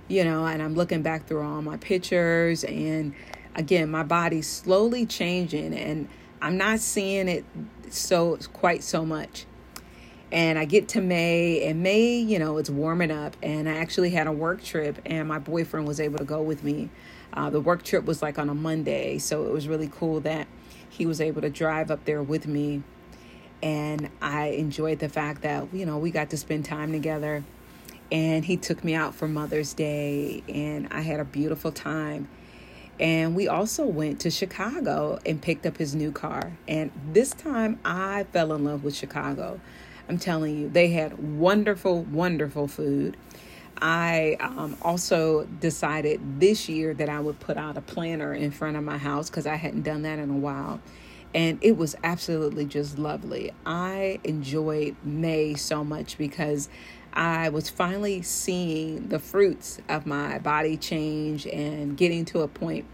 you 0.07 0.23
know, 0.23 0.45
and 0.45 0.61
I'm 0.61 0.75
looking 0.75 1.01
back 1.01 1.27
through 1.27 1.43
all 1.43 1.61
my 1.61 1.77
pictures. 1.77 2.63
And 2.63 3.13
again, 3.55 3.89
my 3.89 4.03
body's 4.03 4.47
slowly 4.47 5.05
changing, 5.05 5.73
and 5.73 6.09
I'm 6.41 6.57
not 6.57 6.79
seeing 6.79 7.27
it 7.27 7.45
so 7.89 8.37
quite 8.51 8.83
so 8.83 9.05
much 9.05 9.45
and 10.35 10.59
I 10.59 10.65
get 10.65 10.89
to 10.89 11.01
May, 11.01 11.63
and 11.63 11.81
May, 11.81 12.17
you 12.17 12.39
know, 12.39 12.57
it's 12.57 12.69
warming 12.69 13.09
up, 13.09 13.37
and 13.41 13.69
I 13.69 13.77
actually 13.77 14.09
had 14.09 14.27
a 14.27 14.33
work 14.33 14.61
trip, 14.61 14.99
and 15.05 15.29
my 15.29 15.39
boyfriend 15.39 15.87
was 15.87 16.01
able 16.01 16.17
to 16.17 16.25
go 16.25 16.41
with 16.41 16.61
me. 16.61 16.89
Uh, 17.31 17.49
the 17.49 17.61
work 17.61 17.83
trip 17.83 18.03
was 18.03 18.21
like 18.21 18.37
on 18.37 18.49
a 18.49 18.53
Monday, 18.53 19.17
so 19.17 19.45
it 19.45 19.53
was 19.53 19.69
really 19.69 19.89
cool 19.89 20.19
that 20.19 20.47
he 20.89 21.05
was 21.05 21.21
able 21.21 21.41
to 21.41 21.49
drive 21.49 21.89
up 21.89 22.03
there 22.03 22.21
with 22.21 22.47
me, 22.47 22.83
and 23.63 24.09
I 24.21 24.47
enjoyed 24.47 24.99
the 24.99 25.07
fact 25.07 25.41
that 25.43 25.73
you 25.73 25.85
know 25.85 25.97
we 25.97 26.11
got 26.11 26.29
to 26.31 26.37
spend 26.37 26.65
time 26.65 26.91
together, 26.91 27.45
and 28.11 28.43
he 28.43 28.57
took 28.57 28.83
me 28.83 28.93
out 28.93 29.15
for 29.15 29.29
Mother's 29.29 29.73
Day, 29.73 30.43
and 30.49 30.89
I 30.91 30.99
had 30.99 31.21
a 31.21 31.25
beautiful 31.25 31.71
time. 31.71 32.27
And 32.97 33.35
we 33.35 33.47
also 33.49 33.85
went 33.85 34.21
to 34.21 34.31
Chicago 34.31 35.19
and 35.25 35.41
picked 35.41 35.65
up 35.65 35.75
his 35.75 35.93
new 35.95 36.13
car. 36.13 36.53
And 36.65 36.91
this 37.11 37.31
time 37.31 37.77
I 37.83 38.23
fell 38.31 38.53
in 38.53 38.63
love 38.63 38.85
with 38.85 38.95
Chicago. 38.95 39.59
I'm 40.07 40.17
telling 40.17 40.59
you, 40.59 40.69
they 40.69 40.89
had 40.89 41.17
wonderful, 41.37 42.03
wonderful 42.03 42.67
food. 42.67 43.17
I 43.81 44.37
um, 44.39 44.77
also 44.81 45.45
decided 45.45 46.39
this 46.39 46.69
year 46.69 46.93
that 46.93 47.09
I 47.09 47.19
would 47.19 47.39
put 47.39 47.57
out 47.57 47.77
a 47.77 47.81
planter 47.81 48.33
in 48.33 48.51
front 48.51 48.77
of 48.77 48.83
my 48.83 48.97
house 48.97 49.29
because 49.29 49.45
I 49.45 49.55
hadn't 49.55 49.81
done 49.81 50.03
that 50.03 50.19
in 50.19 50.29
a 50.29 50.37
while. 50.37 50.79
And 51.33 51.59
it 51.61 51.75
was 51.75 51.95
absolutely 52.03 52.65
just 52.65 52.97
lovely. 52.97 53.51
I 53.65 54.19
enjoyed 54.23 54.95
May 55.03 55.55
so 55.55 55.83
much 55.83 56.17
because 56.17 56.69
I 57.11 57.49
was 57.49 57.69
finally 57.69 58.21
seeing 58.21 59.09
the 59.09 59.19
fruits 59.19 59.79
of 59.89 60.05
my 60.05 60.39
body 60.39 60.77
change 60.77 61.45
and 61.45 61.97
getting 61.97 62.23
to 62.25 62.41
a 62.41 62.47
point 62.47 62.85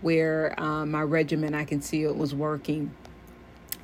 where 0.00 0.58
um, 0.60 0.90
my 0.90 1.02
regimen, 1.02 1.54
I 1.54 1.64
can 1.64 1.80
see 1.82 2.02
it 2.02 2.16
was 2.16 2.34
working 2.34 2.92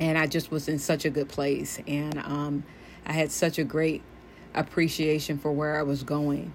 and 0.01 0.17
I 0.17 0.27
just 0.27 0.51
was 0.51 0.67
in 0.67 0.79
such 0.79 1.05
a 1.05 1.11
good 1.11 1.29
place. 1.29 1.79
And 1.87 2.19
um, 2.19 2.65
I 3.07 3.13
had 3.13 3.31
such 3.31 3.59
a 3.59 3.65
great 3.65 4.03
appreciation 4.55 5.39
for 5.39 5.53
where 5.53 5.79
I 5.79 5.83
was 5.83 6.03
going. 6.03 6.53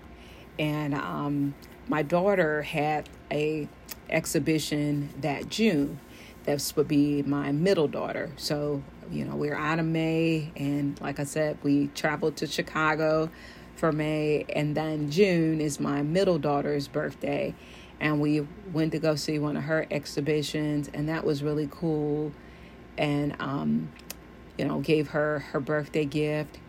And 0.58 0.96
um, 0.96 1.54
my 1.88 2.02
daughter 2.02 2.64
had 2.64 3.08
a 3.32 3.70
exhibition 4.10 5.10
that 5.22 5.50
June. 5.50 6.00
This 6.44 6.76
would 6.76 6.88
be 6.88 7.24
my 7.24 7.52
middle 7.52 7.88
daughter. 7.88 8.32
So, 8.36 8.84
you 9.12 9.26
know, 9.26 9.36
we 9.36 9.50
we're 9.50 9.56
out 9.56 9.80
of 9.80 9.86
May, 9.86 10.52
and 10.56 11.00
like 11.02 11.20
I 11.20 11.24
said, 11.24 11.58
we 11.64 11.88
traveled 11.96 12.38
to 12.38 12.48
Chicago 12.48 13.30
for 13.76 13.92
May, 13.92 14.46
and 14.56 14.76
then 14.76 15.10
June 15.10 15.60
is 15.60 15.80
my 15.80 16.04
middle 16.04 16.38
daughter's 16.38 16.88
birthday, 16.88 17.56
and 18.00 18.22
we 18.22 18.48
went 18.72 18.92
to 18.92 19.00
go 19.00 19.16
see 19.16 19.40
one 19.40 19.58
of 19.58 19.64
her 19.64 19.88
exhibitions, 19.90 20.88
and 20.94 21.10
that 21.10 21.26
was 21.26 21.42
really 21.42 21.68
cool 21.72 22.32
and 22.98 23.36
um, 23.40 23.90
you 24.58 24.66
know 24.66 24.80
gave 24.80 25.10
her 25.10 25.40
her 25.40 25.60
birthday 25.60 26.06
gift. 26.06 26.60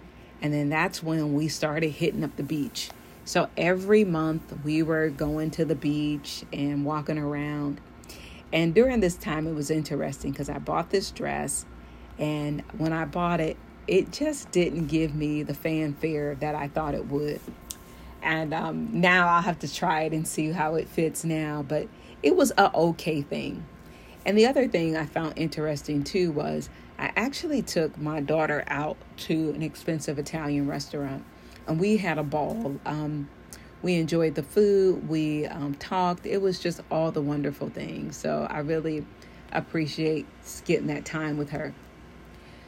And 0.43 0.53
then 0.53 0.69
that's 0.69 1.03
when 1.03 1.33
we 1.35 1.49
started 1.49 1.91
hitting 1.91 2.23
up 2.23 2.37
the 2.37 2.43
beach. 2.43 2.91
So 3.25 3.49
every 3.57 4.05
month 4.05 4.55
we 4.65 4.83
were 4.83 5.09
going 5.09 5.51
to 5.53 5.65
the 5.65 5.75
beach 5.75 6.45
and 6.53 6.85
walking 6.85 7.19
around. 7.19 7.81
And 8.53 8.75
during 8.75 9.01
this 9.01 9.17
time 9.17 9.47
it 9.47 9.55
was 9.55 9.71
interesting 9.71 10.31
because 10.31 10.49
i 10.49 10.59
bought 10.59 10.91
this 10.91 11.11
dress 11.11 11.67
and 12.19 12.63
when 12.79 12.93
i 12.93 13.05
bought 13.05 13.41
it 13.41 13.57
it 13.89 14.13
just 14.13 14.51
didn't 14.53 14.87
give 14.87 15.15
me 15.15 15.43
the 15.43 15.55
fanfare 15.55 16.37
that 16.37 16.55
i 16.55 16.69
thought 16.69 16.95
it 16.95 17.07
would. 17.07 17.41
And 18.23 18.55
um, 18.55 18.89
now 18.93 19.29
i'll 19.29 19.43
have 19.43 19.59
to 19.61 19.73
try 19.73 20.03
it 20.03 20.13
and 20.13 20.27
see 20.27 20.53
how 20.53 20.77
it 20.77 20.89
fits 20.89 21.25
now 21.25 21.65
but 21.67 21.89
it 22.23 22.37
was 22.37 22.53
a 22.57 22.73
okay 22.75 23.23
thing 23.23 23.65
And 24.27 24.37
the 24.37 24.47
other 24.47 24.67
thing 24.67 24.97
I 24.97 25.07
found 25.07 25.35
interesting 25.37 26.03
too 26.03 26.33
was 26.33 26.69
I 26.99 27.13
actually 27.15 27.63
took 27.63 27.97
my 27.97 28.21
daughter 28.21 28.65
out 28.67 28.97
to 29.19 29.51
an 29.51 29.63
expensive 29.63 30.19
Italian 30.19 30.67
restaurant 30.67 31.25
and 31.69 31.79
we 31.79 31.97
had 31.97 32.19
a 32.19 32.25
ball. 32.25 32.77
Um, 32.85 33.29
we 33.83 33.95
enjoyed 33.95 34.35
the 34.35 34.43
food, 34.43 35.09
we 35.09 35.47
um, 35.47 35.75
talked. 35.75 36.27
It 36.27 36.43
was 36.43 36.59
just 36.59 36.81
all 36.91 37.13
the 37.13 37.23
wonderful 37.23 37.69
things. 37.69 38.17
So 38.17 38.49
I 38.51 38.59
really 38.59 39.07
appreciate 39.53 40.27
getting 40.65 40.89
that 40.89 41.05
time 41.05 41.39
with 41.39 41.51
her. 41.51 41.73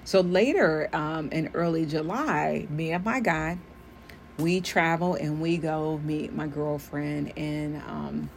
So 0.04 0.20
later 0.20 0.88
um, 0.92 1.28
in 1.32 1.50
early 1.54 1.86
July, 1.86 2.68
me 2.70 2.92
and 2.92 3.04
my 3.04 3.18
guy, 3.18 3.58
we 4.38 4.60
travel 4.60 5.14
and 5.16 5.40
we 5.40 5.56
go 5.56 5.98
meet 5.98 6.32
my 6.32 6.46
girlfriend 6.46 7.32
and 7.36 7.82
um, 7.82 8.30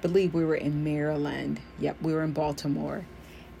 believe 0.00 0.34
we 0.34 0.44
were 0.44 0.54
in 0.56 0.84
Maryland. 0.84 1.60
Yep, 1.78 2.02
we 2.02 2.12
were 2.12 2.22
in 2.22 2.32
Baltimore. 2.32 3.06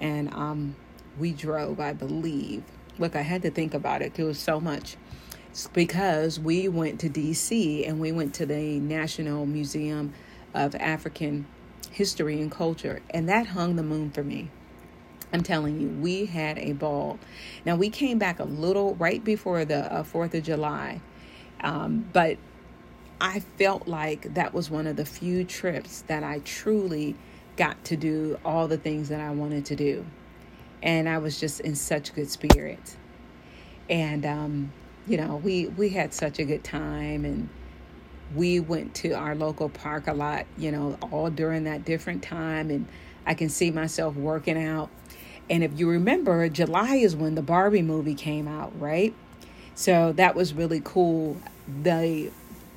And 0.00 0.32
um, 0.34 0.76
we 1.18 1.32
drove, 1.32 1.80
I 1.80 1.92
believe. 1.92 2.62
Look, 2.98 3.16
I 3.16 3.22
had 3.22 3.42
to 3.42 3.50
think 3.50 3.74
about 3.74 4.02
it. 4.02 4.18
It 4.18 4.24
was 4.24 4.38
so 4.38 4.60
much. 4.60 4.96
It's 5.50 5.66
because 5.68 6.38
we 6.38 6.68
went 6.68 7.00
to 7.00 7.08
DC 7.08 7.88
and 7.88 8.00
we 8.00 8.12
went 8.12 8.34
to 8.34 8.46
the 8.46 8.78
National 8.78 9.46
Museum 9.46 10.14
of 10.54 10.74
African 10.76 11.46
History 11.90 12.40
and 12.40 12.50
Culture, 12.50 13.02
and 13.10 13.28
that 13.28 13.48
hung 13.48 13.76
the 13.76 13.82
moon 13.82 14.10
for 14.10 14.22
me. 14.22 14.50
I'm 15.32 15.42
telling 15.42 15.80
you, 15.80 15.88
we 15.88 16.26
had 16.26 16.58
a 16.58 16.72
ball. 16.72 17.18
Now, 17.64 17.76
we 17.76 17.88
came 17.88 18.18
back 18.18 18.38
a 18.38 18.44
little 18.44 18.94
right 18.96 19.22
before 19.22 19.64
the 19.64 19.92
uh, 19.92 20.02
4th 20.02 20.34
of 20.34 20.42
July, 20.42 21.00
um, 21.60 22.08
but 22.12 22.36
I 23.20 23.40
felt 23.40 23.86
like 23.86 24.34
that 24.34 24.54
was 24.54 24.70
one 24.70 24.86
of 24.86 24.96
the 24.96 25.04
few 25.04 25.44
trips 25.44 26.02
that 26.06 26.24
I 26.24 26.38
truly 26.40 27.16
got 27.56 27.84
to 27.84 27.96
do 27.96 28.38
all 28.44 28.66
the 28.66 28.78
things 28.78 29.10
that 29.10 29.20
I 29.20 29.30
wanted 29.30 29.66
to 29.66 29.76
do. 29.76 30.06
And 30.82 31.08
I 31.08 31.18
was 31.18 31.38
just 31.38 31.60
in 31.60 31.74
such 31.74 32.14
good 32.14 32.30
spirits. 32.30 32.96
And, 33.90 34.24
um, 34.24 34.72
you 35.06 35.18
know, 35.18 35.36
we, 35.36 35.66
we 35.66 35.90
had 35.90 36.14
such 36.14 36.38
a 36.38 36.44
good 36.44 36.64
time 36.64 37.26
and 37.26 37.50
we 38.34 38.60
went 38.60 38.94
to 38.94 39.12
our 39.12 39.34
local 39.34 39.68
park 39.68 40.06
a 40.06 40.14
lot, 40.14 40.46
you 40.56 40.72
know, 40.72 40.96
all 41.10 41.28
during 41.28 41.64
that 41.64 41.84
different 41.84 42.22
time. 42.22 42.70
And 42.70 42.86
I 43.26 43.34
can 43.34 43.50
see 43.50 43.70
myself 43.70 44.14
working 44.14 44.62
out. 44.62 44.88
And 45.50 45.62
if 45.62 45.78
you 45.78 45.90
remember, 45.90 46.48
July 46.48 46.94
is 46.94 47.14
when 47.14 47.34
the 47.34 47.42
Barbie 47.42 47.82
movie 47.82 48.14
came 48.14 48.48
out, 48.48 48.72
right? 48.80 49.12
So 49.74 50.12
that 50.12 50.34
was 50.34 50.54
really 50.54 50.80
cool. 50.82 51.36
The 51.82 52.30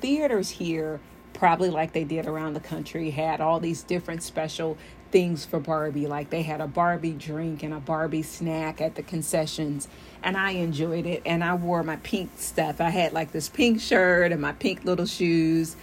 theaters 0.04 0.50
here, 0.50 1.00
probably 1.32 1.70
like 1.70 1.94
they 1.94 2.04
did 2.04 2.26
around 2.26 2.52
the 2.52 2.60
country, 2.60 3.08
had 3.08 3.40
all 3.40 3.58
these 3.58 3.82
different 3.82 4.22
special 4.22 4.76
things 5.10 5.46
for 5.46 5.58
Barbie. 5.58 6.06
Like 6.06 6.28
they 6.28 6.42
had 6.42 6.60
a 6.60 6.66
Barbie 6.66 7.12
drink 7.12 7.62
and 7.62 7.72
a 7.72 7.80
Barbie 7.80 8.20
snack 8.20 8.82
at 8.82 8.96
the 8.96 9.02
concessions. 9.02 9.88
And 10.22 10.36
I 10.36 10.50
enjoyed 10.50 11.06
it. 11.06 11.22
And 11.24 11.42
I 11.42 11.54
wore 11.54 11.82
my 11.82 11.96
pink 11.96 12.32
stuff. 12.36 12.82
I 12.82 12.90
had 12.90 13.14
like 13.14 13.32
this 13.32 13.48
pink 13.48 13.80
shirt 13.80 14.30
and 14.30 14.42
my 14.42 14.52
pink 14.52 14.84
little 14.84 15.06
shoes. 15.06 15.74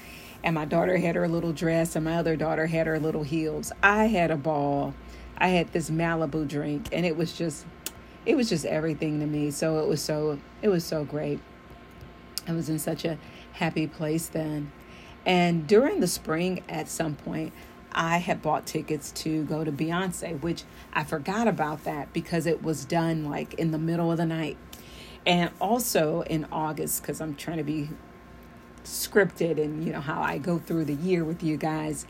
And 0.43 0.53
my 0.53 0.65
daughter 0.65 0.97
had 0.97 1.15
her 1.15 1.27
little 1.27 1.53
dress, 1.53 1.95
and 1.95 2.05
my 2.05 2.17
other 2.17 2.35
daughter 2.35 2.67
had 2.67 2.85
her 2.85 2.99
little 2.99 3.23
heels. 3.23 3.71
I 3.81 4.05
had 4.05 4.29
a 4.29 4.37
ball. 4.37 4.93
I 5.35 5.47
had 5.47 5.73
this 5.73 5.89
Malibu 5.89 6.47
drink, 6.47 6.89
and 6.91 7.07
it 7.07 7.17
was 7.17 7.35
just 7.35 7.65
it 8.25 8.35
was 8.35 8.49
just 8.49 8.65
everything 8.65 9.19
to 9.19 9.25
me. 9.25 9.49
So 9.49 9.79
it 9.79 9.87
was 9.87 10.01
so 10.01 10.39
it 10.61 10.69
was 10.69 10.83
so 10.83 11.05
great. 11.05 11.39
I 12.47 12.53
was 12.53 12.69
in 12.69 12.79
such 12.79 13.05
a 13.05 13.17
happy 13.53 13.87
place 13.87 14.27
then. 14.27 14.71
And 15.25 15.67
during 15.67 15.99
the 15.99 16.07
spring 16.07 16.63
at 16.67 16.87
some 16.87 17.15
point, 17.15 17.53
I 17.91 18.17
had 18.17 18.41
bought 18.41 18.65
tickets 18.65 19.11
to 19.11 19.43
go 19.43 19.63
to 19.63 19.71
Beyonce, 19.71 20.41
which 20.41 20.63
I 20.93 21.03
forgot 21.03 21.47
about 21.47 21.83
that 21.83 22.13
because 22.13 22.45
it 22.45 22.63
was 22.63 22.85
done 22.85 23.25
like 23.25 23.53
in 23.55 23.71
the 23.71 23.77
middle 23.77 24.11
of 24.11 24.17
the 24.17 24.25
night. 24.25 24.57
And 25.25 25.51
also 25.59 26.21
in 26.21 26.47
August, 26.51 27.01
because 27.01 27.21
I'm 27.21 27.35
trying 27.35 27.57
to 27.57 27.63
be 27.63 27.89
scripted 28.83 29.61
and 29.61 29.83
you 29.83 29.91
know 29.93 30.01
how 30.01 30.21
I 30.21 30.37
go 30.37 30.57
through 30.57 30.85
the 30.85 30.95
year 30.95 31.23
with 31.23 31.43
you 31.43 31.57
guys. 31.57 32.07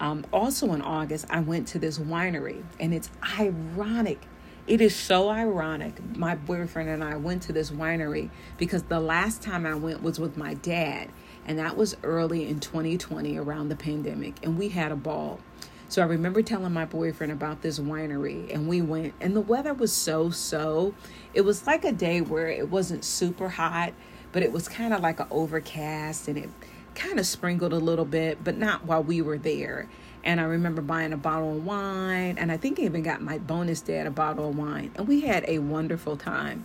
Um, 0.00 0.26
also 0.32 0.72
in 0.72 0.82
August, 0.82 1.26
I 1.30 1.40
went 1.40 1.68
to 1.68 1.78
this 1.78 1.98
winery, 1.98 2.62
and 2.80 2.92
it's 2.92 3.10
ironic 3.38 4.20
it 4.66 4.80
is 4.80 4.96
so 4.96 5.28
ironic. 5.28 5.94
My 6.16 6.34
boyfriend 6.34 6.88
and 6.88 7.04
I 7.04 7.16
went 7.16 7.42
to 7.42 7.52
this 7.52 7.70
winery 7.70 8.30
because 8.56 8.84
the 8.84 9.00
last 9.00 9.42
time 9.42 9.66
I 9.66 9.74
went 9.74 10.02
was 10.02 10.18
with 10.18 10.36
my 10.36 10.54
dad, 10.54 11.10
and 11.46 11.58
that 11.58 11.76
was 11.76 11.96
early 12.02 12.48
in 12.48 12.60
2020 12.60 13.36
around 13.36 13.68
the 13.68 13.76
pandemic, 13.76 14.36
and 14.42 14.58
we 14.58 14.70
had 14.70 14.90
a 14.90 14.96
ball. 14.96 15.40
So 15.88 16.00
I 16.00 16.06
remember 16.06 16.40
telling 16.40 16.72
my 16.72 16.86
boyfriend 16.86 17.30
about 17.30 17.60
this 17.60 17.78
winery, 17.78 18.52
and 18.54 18.66
we 18.66 18.80
went, 18.80 19.12
and 19.20 19.36
the 19.36 19.42
weather 19.42 19.74
was 19.74 19.92
so 19.92 20.30
so. 20.30 20.94
It 21.34 21.42
was 21.42 21.66
like 21.66 21.84
a 21.84 21.92
day 21.92 22.22
where 22.22 22.48
it 22.48 22.70
wasn't 22.70 23.04
super 23.04 23.50
hot, 23.50 23.92
but 24.32 24.42
it 24.42 24.50
was 24.50 24.66
kind 24.66 24.94
of 24.94 25.02
like 25.02 25.20
an 25.20 25.26
overcast, 25.30 26.26
and 26.26 26.38
it 26.38 26.48
kind 26.94 27.18
of 27.18 27.26
sprinkled 27.26 27.74
a 27.74 27.78
little 27.78 28.04
bit, 28.06 28.42
but 28.42 28.56
not 28.56 28.86
while 28.86 29.02
we 29.02 29.20
were 29.20 29.38
there. 29.38 29.88
And 30.24 30.40
I 30.40 30.44
remember 30.44 30.80
buying 30.80 31.12
a 31.12 31.18
bottle 31.18 31.58
of 31.58 31.66
wine, 31.66 32.38
and 32.38 32.50
I 32.50 32.56
think 32.56 32.80
I 32.80 32.84
even 32.84 33.02
got 33.02 33.20
my 33.20 33.36
bonus 33.36 33.82
dad 33.82 34.06
a 34.06 34.10
bottle 34.10 34.48
of 34.48 34.56
wine, 34.56 34.90
and 34.96 35.06
we 35.06 35.20
had 35.20 35.44
a 35.46 35.58
wonderful 35.58 36.16
time. 36.16 36.64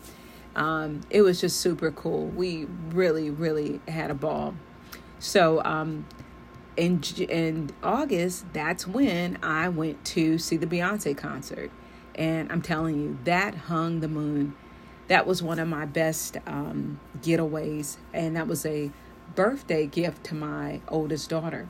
Um, 0.56 1.02
it 1.10 1.22
was 1.22 1.42
just 1.42 1.60
super 1.60 1.92
cool. 1.92 2.28
We 2.28 2.66
really, 2.92 3.30
really 3.30 3.82
had 3.88 4.12
a 4.12 4.14
ball. 4.14 4.56
So, 5.20 5.62
um, 5.66 6.06
in 6.78 7.04
in 7.28 7.72
August, 7.84 8.46
that's 8.54 8.88
when 8.88 9.38
I 9.44 9.68
went 9.68 10.06
to 10.06 10.38
see 10.38 10.56
the 10.56 10.66
Beyonce 10.66 11.18
concert, 11.18 11.70
and 12.16 12.50
I'm 12.52 12.62
telling 12.62 12.98
you, 12.98 13.18
that 13.26 13.56
hung 13.56 14.00
the 14.00 14.08
moon. 14.08 14.56
That 15.10 15.28
was 15.28 15.44
one 15.44 15.60
of 15.60 15.68
my 15.68 15.86
best 15.86 16.38
um, 16.48 17.00
getaways, 17.22 17.98
and 18.14 18.38
that 18.38 18.48
was 18.48 18.66
a 18.66 18.92
birthday 19.36 19.86
gift 19.86 20.24
to 20.26 20.36
my 20.36 20.80
oldest 20.88 21.30
daughter. 21.30 21.68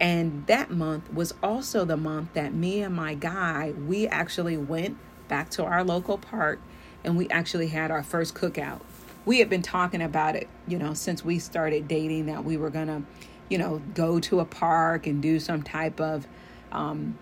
And 0.00 0.46
that 0.46 0.70
month 0.70 1.12
was 1.12 1.32
also 1.42 1.84
the 1.84 1.96
month 1.96 2.34
that 2.34 2.52
me 2.52 2.82
and 2.82 2.94
my 2.94 3.14
guy, 3.14 3.72
we 3.72 4.06
actually 4.06 4.56
went 4.56 4.98
back 5.28 5.50
to 5.50 5.64
our 5.64 5.82
local 5.82 6.18
park 6.18 6.60
and 7.04 7.16
we 7.16 7.28
actually 7.30 7.68
had 7.68 7.90
our 7.90 8.02
first 8.02 8.34
cookout. 8.34 8.80
We 9.24 9.38
had 9.38 9.48
been 9.48 9.62
talking 9.62 10.02
about 10.02 10.36
it, 10.36 10.48
you 10.68 10.78
know, 10.78 10.94
since 10.94 11.24
we 11.24 11.38
started 11.38 11.88
dating 11.88 12.26
that 12.26 12.44
we 12.44 12.56
were 12.56 12.70
going 12.70 12.88
to, 12.88 13.02
you 13.48 13.58
know, 13.58 13.80
go 13.94 14.20
to 14.20 14.40
a 14.40 14.44
park 14.44 15.06
and 15.06 15.22
do 15.22 15.40
some 15.40 15.62
type 15.62 16.00
of 16.00 16.26
um, 16.72 17.18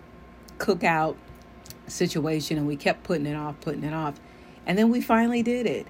cookout 0.57 1.15
situation. 1.87 2.57
And 2.57 2.67
we 2.67 2.75
kept 2.75 3.03
putting 3.03 3.25
it 3.25 3.35
off, 3.35 3.59
putting 3.61 3.83
it 3.83 3.93
off. 3.93 4.19
And 4.65 4.77
then 4.77 4.89
we 4.89 5.01
finally 5.01 5.43
did 5.43 5.65
it. 5.65 5.87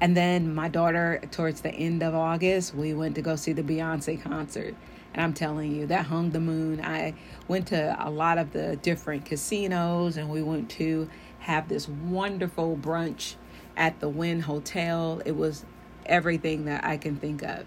And 0.00 0.16
then 0.16 0.54
my 0.54 0.68
daughter, 0.68 1.20
towards 1.30 1.60
the 1.60 1.70
end 1.70 2.02
of 2.02 2.14
August, 2.14 2.74
we 2.74 2.92
went 2.92 3.14
to 3.16 3.22
go 3.22 3.36
see 3.36 3.52
the 3.52 3.62
Beyonce 3.62 4.20
concert. 4.20 4.74
And 5.14 5.22
I'm 5.22 5.34
telling 5.34 5.74
you, 5.74 5.86
that 5.86 6.06
hung 6.06 6.30
the 6.30 6.40
moon. 6.40 6.80
I 6.80 7.14
went 7.48 7.68
to 7.68 7.96
a 7.98 8.10
lot 8.10 8.38
of 8.38 8.52
the 8.52 8.76
different 8.76 9.24
casinos 9.24 10.16
and 10.16 10.30
we 10.30 10.42
went 10.42 10.70
to 10.70 11.08
have 11.40 11.68
this 11.68 11.88
wonderful 11.88 12.76
brunch 12.76 13.34
at 13.76 14.00
the 14.00 14.08
Wynn 14.08 14.40
Hotel. 14.40 15.20
It 15.24 15.36
was 15.36 15.64
everything 16.06 16.64
that 16.64 16.84
I 16.84 16.96
can 16.96 17.16
think 17.16 17.42
of. 17.42 17.66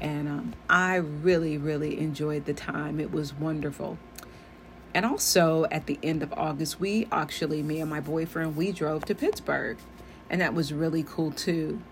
And 0.00 0.28
um, 0.28 0.54
I 0.68 0.96
really, 0.96 1.58
really 1.58 1.98
enjoyed 1.98 2.46
the 2.46 2.54
time. 2.54 3.00
It 3.00 3.12
was 3.12 3.34
wonderful. 3.34 3.98
And 4.94 5.04
also 5.04 5.66
at 5.70 5.86
the 5.86 5.98
end 6.02 6.22
of 6.22 6.32
August, 6.32 6.80
we 6.80 7.06
actually, 7.12 7.62
me 7.62 7.80
and 7.80 7.90
my 7.90 8.00
boyfriend, 8.00 8.56
we 8.56 8.72
drove 8.72 9.04
to 9.06 9.14
Pittsburgh. 9.14 9.78
And 10.28 10.40
that 10.40 10.54
was 10.54 10.72
really 10.72 11.02
cool 11.02 11.32
too 11.32 11.82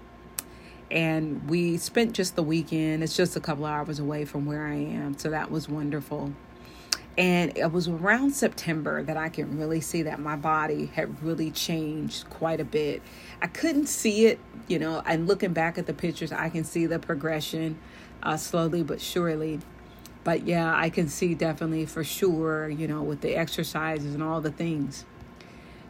and 0.90 1.48
we 1.48 1.77
spent 1.77 2.14
just 2.14 2.37
the 2.37 2.42
weekend. 2.42 3.03
It's 3.03 3.16
just 3.16 3.37
a 3.37 3.40
couple 3.40 3.66
hours 3.66 3.98
away 3.98 4.24
from 4.24 4.46
where 4.46 4.66
I 4.66 4.77
am, 4.77 5.18
so 5.18 5.31
that 5.31 5.51
was 5.51 5.68
wonderful. 5.68 6.33
And 7.16 7.57
it 7.59 7.72
was 7.72 7.88
around 7.88 8.31
September 8.33 9.03
that 9.03 9.16
I 9.16 9.29
can 9.29 9.59
really 9.59 9.81
see 9.81 10.03
that 10.03 10.20
my 10.20 10.37
body 10.37 10.87
had 10.87 11.20
really 11.20 11.51
changed 11.51 12.31
quite 12.31 12.61
a 12.61 12.64
bit. 12.64 13.03
I 13.42 13.48
couldn't 13.48 13.87
see 13.87 14.27
it, 14.27 14.38
you 14.68 14.79
know, 14.79 15.03
and 15.05 15.27
looking 15.27 15.53
back 15.53 15.79
at 15.79 15.87
the 15.87 15.94
pictures, 15.94 16.31
I 16.31 16.48
can 16.48 16.62
see 16.62 16.87
the 16.87 17.01
progression 17.01 17.79
uh, 18.22 18.37
slowly 18.37 18.85
but 18.85 19.01
surely. 19.01 19.59
But 20.22 20.46
yeah, 20.46 20.72
I 20.74 20.90
can 20.90 21.09
see 21.09 21.35
definitely 21.35 21.87
for 21.87 22.05
sure, 22.05 22.68
you 22.68 22.87
know, 22.87 23.03
with 23.03 23.20
the 23.20 23.35
exercises 23.35 24.14
and 24.14 24.22
all 24.22 24.40
the 24.40 24.53
things. 24.53 25.05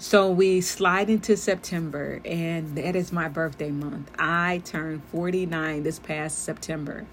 So 0.00 0.30
we 0.30 0.60
slide 0.60 1.10
into 1.10 1.36
September, 1.36 2.20
and 2.24 2.76
that 2.76 2.94
is 2.94 3.10
my 3.12 3.28
birthday 3.28 3.72
month. 3.72 4.12
I 4.16 4.62
turned 4.64 5.02
49 5.10 5.82
this 5.82 5.98
past 5.98 6.44
September. 6.44 7.04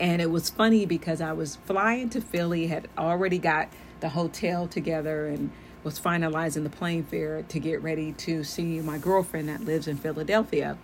And 0.00 0.22
it 0.22 0.30
was 0.30 0.48
funny 0.48 0.86
because 0.86 1.20
I 1.20 1.34
was 1.34 1.56
flying 1.66 2.08
to 2.08 2.22
Philly, 2.22 2.68
had 2.68 2.88
already 2.96 3.36
got 3.36 3.68
the 4.00 4.08
hotel 4.08 4.66
together, 4.66 5.26
and 5.26 5.50
was 5.82 6.00
finalizing 6.00 6.62
the 6.62 6.70
plane 6.70 7.04
fare 7.04 7.42
to 7.42 7.60
get 7.60 7.82
ready 7.82 8.12
to 8.12 8.42
see 8.42 8.80
my 8.80 8.96
girlfriend 8.96 9.50
that 9.50 9.60
lives 9.60 9.86
in 9.86 9.98
Philadelphia. 9.98 10.78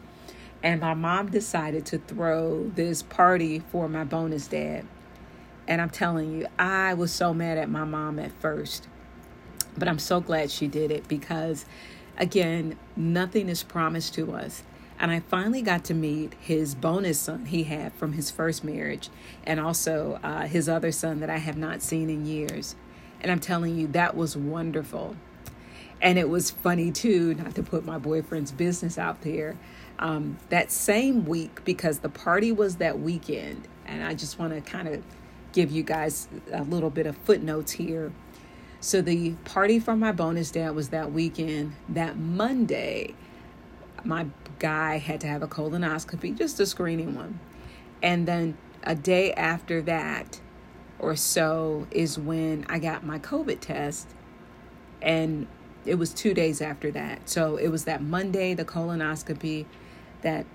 And 0.62 0.78
my 0.78 0.92
mom 0.92 1.30
decided 1.30 1.86
to 1.86 1.96
throw 2.00 2.68
this 2.68 3.02
party 3.02 3.60
for 3.60 3.88
my 3.88 4.04
bonus 4.04 4.46
dad. 4.46 4.84
And 5.66 5.80
I'm 5.80 5.88
telling 5.88 6.32
you, 6.32 6.48
I 6.58 6.92
was 6.92 7.10
so 7.12 7.32
mad 7.32 7.56
at 7.56 7.70
my 7.70 7.84
mom 7.84 8.18
at 8.18 8.32
first 8.42 8.88
But 9.80 9.88
I'm 9.88 9.98
so 9.98 10.20
glad 10.20 10.52
she 10.52 10.68
did 10.68 10.92
it 10.92 11.08
because, 11.08 11.64
again, 12.16 12.76
nothing 12.96 13.48
is 13.48 13.64
promised 13.64 14.14
to 14.14 14.32
us. 14.32 14.62
And 14.98 15.10
I 15.10 15.20
finally 15.20 15.62
got 15.62 15.84
to 15.84 15.94
meet 15.94 16.34
his 16.38 16.74
bonus 16.74 17.18
son 17.18 17.46
he 17.46 17.64
had 17.64 17.94
from 17.94 18.12
his 18.12 18.30
first 18.30 18.62
marriage, 18.62 19.08
and 19.44 19.58
also 19.58 20.20
uh, 20.22 20.42
his 20.42 20.68
other 20.68 20.92
son 20.92 21.20
that 21.20 21.30
I 21.30 21.38
have 21.38 21.56
not 21.56 21.80
seen 21.82 22.10
in 22.10 22.26
years. 22.26 22.76
And 23.22 23.32
I'm 23.32 23.40
telling 23.40 23.76
you, 23.76 23.86
that 23.88 24.14
was 24.14 24.36
wonderful. 24.36 25.16
And 26.02 26.18
it 26.18 26.28
was 26.28 26.50
funny 26.50 26.90
too, 26.92 27.34
not 27.34 27.54
to 27.54 27.62
put 27.62 27.86
my 27.86 27.96
boyfriend's 27.96 28.52
business 28.52 28.98
out 28.98 29.22
there. 29.22 29.56
Um, 29.98 30.36
that 30.50 30.70
same 30.70 31.24
week, 31.24 31.64
because 31.64 32.00
the 32.00 32.08
party 32.10 32.52
was 32.52 32.76
that 32.76 33.00
weekend, 33.00 33.66
and 33.86 34.04
I 34.04 34.12
just 34.14 34.38
want 34.38 34.52
to 34.52 34.60
kind 34.60 34.88
of 34.88 35.02
give 35.52 35.70
you 35.70 35.82
guys 35.82 36.28
a 36.52 36.62
little 36.62 36.90
bit 36.90 37.06
of 37.06 37.16
footnotes 37.16 37.72
here. 37.72 38.12
So 38.80 39.02
the 39.02 39.32
party 39.44 39.78
for 39.78 39.94
my 39.94 40.12
bonus 40.12 40.50
dad 40.50 40.74
was 40.74 40.88
that 40.88 41.12
weekend. 41.12 41.74
That 41.88 42.16
Monday, 42.16 43.14
my 44.04 44.26
guy 44.58 44.98
had 44.98 45.20
to 45.20 45.26
have 45.26 45.42
a 45.42 45.46
colonoscopy, 45.46 46.36
just 46.36 46.58
a 46.60 46.66
screening 46.66 47.14
one. 47.14 47.40
And 48.02 48.26
then 48.26 48.56
a 48.82 48.94
day 48.94 49.34
after 49.34 49.82
that 49.82 50.40
or 50.98 51.14
so 51.16 51.86
is 51.90 52.18
when 52.18 52.64
I 52.68 52.78
got 52.78 53.04
my 53.04 53.18
COVID 53.18 53.60
test. 53.60 54.08
And 55.02 55.46
it 55.84 55.96
was 55.96 56.12
two 56.12 56.34
days 56.34 56.60
after 56.60 56.90
that. 56.92 57.28
So 57.28 57.56
it 57.56 57.68
was 57.68 57.84
that 57.84 58.02
Monday, 58.02 58.54
the 58.54 58.64
colonoscopy, 58.64 59.66
that 60.22 60.46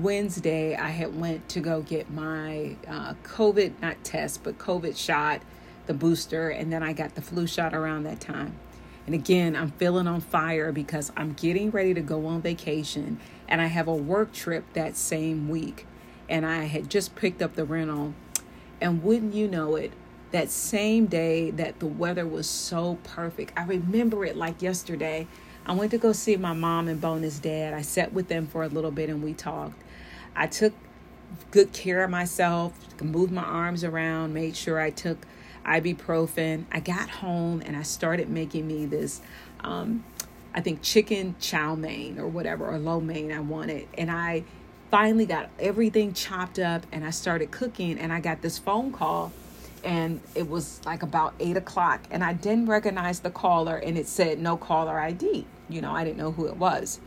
Wednesday, 0.00 0.76
I 0.76 0.90
had 0.90 1.18
went 1.18 1.48
to 1.50 1.60
go 1.60 1.82
get 1.82 2.10
my 2.10 2.76
uh, 2.88 3.14
COVID, 3.22 3.80
not 3.80 4.02
test, 4.02 4.42
but 4.42 4.58
COVID 4.58 4.96
shot, 4.96 5.42
the 5.86 5.94
booster, 5.94 6.48
and 6.48 6.72
then 6.72 6.82
I 6.82 6.92
got 6.92 7.14
the 7.14 7.22
flu 7.22 7.46
shot 7.46 7.74
around 7.74 8.04
that 8.04 8.20
time. 8.20 8.58
And 9.06 9.14
again, 9.14 9.54
I'm 9.54 9.70
feeling 9.72 10.06
on 10.06 10.20
fire 10.20 10.72
because 10.72 11.12
I'm 11.16 11.34
getting 11.34 11.70
ready 11.70 11.92
to 11.94 12.00
go 12.00 12.26
on 12.26 12.40
vacation 12.40 13.20
and 13.48 13.60
I 13.60 13.66
have 13.66 13.86
a 13.86 13.94
work 13.94 14.32
trip 14.32 14.64
that 14.72 14.96
same 14.96 15.48
week. 15.48 15.86
And 16.28 16.46
I 16.46 16.64
had 16.64 16.88
just 16.88 17.14
picked 17.14 17.42
up 17.42 17.54
the 17.54 17.64
rental. 17.64 18.14
And 18.80 19.02
wouldn't 19.02 19.34
you 19.34 19.46
know 19.46 19.76
it, 19.76 19.92
that 20.30 20.50
same 20.50 21.06
day 21.06 21.50
that 21.50 21.78
the 21.78 21.86
weather 21.86 22.26
was 22.26 22.48
so 22.48 22.98
perfect, 23.04 23.52
I 23.56 23.64
remember 23.64 24.24
it 24.24 24.36
like 24.36 24.62
yesterday. 24.62 25.26
I 25.66 25.74
went 25.74 25.90
to 25.92 25.98
go 25.98 26.12
see 26.12 26.36
my 26.36 26.52
mom 26.52 26.88
and 26.88 27.00
bonus 27.00 27.38
dad. 27.38 27.72
I 27.72 27.82
sat 27.82 28.12
with 28.12 28.28
them 28.28 28.46
for 28.46 28.64
a 28.64 28.68
little 28.68 28.90
bit 28.90 29.10
and 29.10 29.22
we 29.22 29.32
talked. 29.32 29.80
I 30.34 30.46
took 30.46 30.72
good 31.50 31.72
care 31.72 32.04
of 32.04 32.10
myself, 32.10 32.72
moved 33.00 33.32
my 33.32 33.44
arms 33.44 33.84
around, 33.84 34.34
made 34.34 34.56
sure 34.56 34.80
I 34.80 34.90
took 34.90 35.18
ibuprofen. 35.64 36.64
I 36.70 36.80
got 36.80 37.08
home 37.08 37.62
and 37.64 37.76
I 37.76 37.82
started 37.82 38.28
making 38.28 38.66
me 38.66 38.86
this, 38.86 39.20
um, 39.60 40.04
I 40.54 40.60
think 40.60 40.82
chicken 40.82 41.34
chow 41.40 41.74
mein 41.74 42.18
or 42.18 42.26
whatever, 42.26 42.66
or 42.66 42.78
lo 42.78 43.00
mein 43.00 43.32
I 43.32 43.40
wanted. 43.40 43.88
And 43.98 44.10
I 44.10 44.44
finally 44.90 45.26
got 45.26 45.50
everything 45.58 46.12
chopped 46.12 46.58
up 46.58 46.86
and 46.92 47.04
I 47.04 47.10
started 47.10 47.50
cooking 47.50 47.98
and 47.98 48.12
I 48.12 48.20
got 48.20 48.42
this 48.42 48.58
phone 48.58 48.92
call 48.92 49.32
and 49.84 50.20
it 50.34 50.48
was 50.48 50.80
like 50.86 51.02
about 51.02 51.34
eight 51.38 51.56
o'clock 51.56 52.00
and 52.10 52.24
i 52.24 52.32
didn't 52.32 52.66
recognize 52.66 53.20
the 53.20 53.30
caller 53.30 53.76
and 53.76 53.98
it 53.98 54.08
said 54.08 54.38
no 54.38 54.56
caller 54.56 54.98
id 54.98 55.46
you 55.68 55.80
know 55.80 55.92
i 55.92 56.02
didn't 56.02 56.16
know 56.16 56.32
who 56.32 56.46
it 56.46 56.56
was 56.56 57.00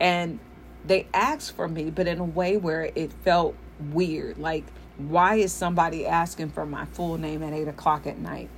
and 0.00 0.38
they 0.84 1.06
asked 1.14 1.54
for 1.54 1.68
me 1.68 1.90
but 1.90 2.06
in 2.06 2.18
a 2.18 2.24
way 2.24 2.56
where 2.56 2.90
it 2.94 3.12
felt 3.24 3.54
weird 3.92 4.36
like 4.38 4.64
why 4.98 5.36
is 5.36 5.52
somebody 5.52 6.06
asking 6.06 6.50
for 6.50 6.66
my 6.66 6.84
full 6.86 7.16
name 7.18 7.42
at 7.42 7.52
eight 7.52 7.68
o'clock 7.68 8.06
at 8.06 8.18
night 8.18 8.50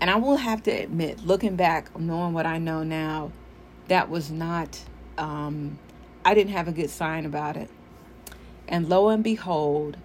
and 0.00 0.10
i 0.10 0.16
will 0.16 0.36
have 0.36 0.62
to 0.62 0.70
admit 0.70 1.24
looking 1.24 1.56
back 1.56 1.98
knowing 1.98 2.32
what 2.32 2.46
i 2.46 2.58
know 2.58 2.82
now 2.82 3.30
that 3.88 4.10
was 4.10 4.30
not 4.30 4.80
um, 5.18 5.78
i 6.24 6.34
didn't 6.34 6.52
have 6.52 6.68
a 6.68 6.72
good 6.72 6.90
sign 6.90 7.24
about 7.24 7.56
it 7.56 7.70
and 8.68 8.88
lo 8.88 9.08
and 9.08 9.24
behold 9.24 9.96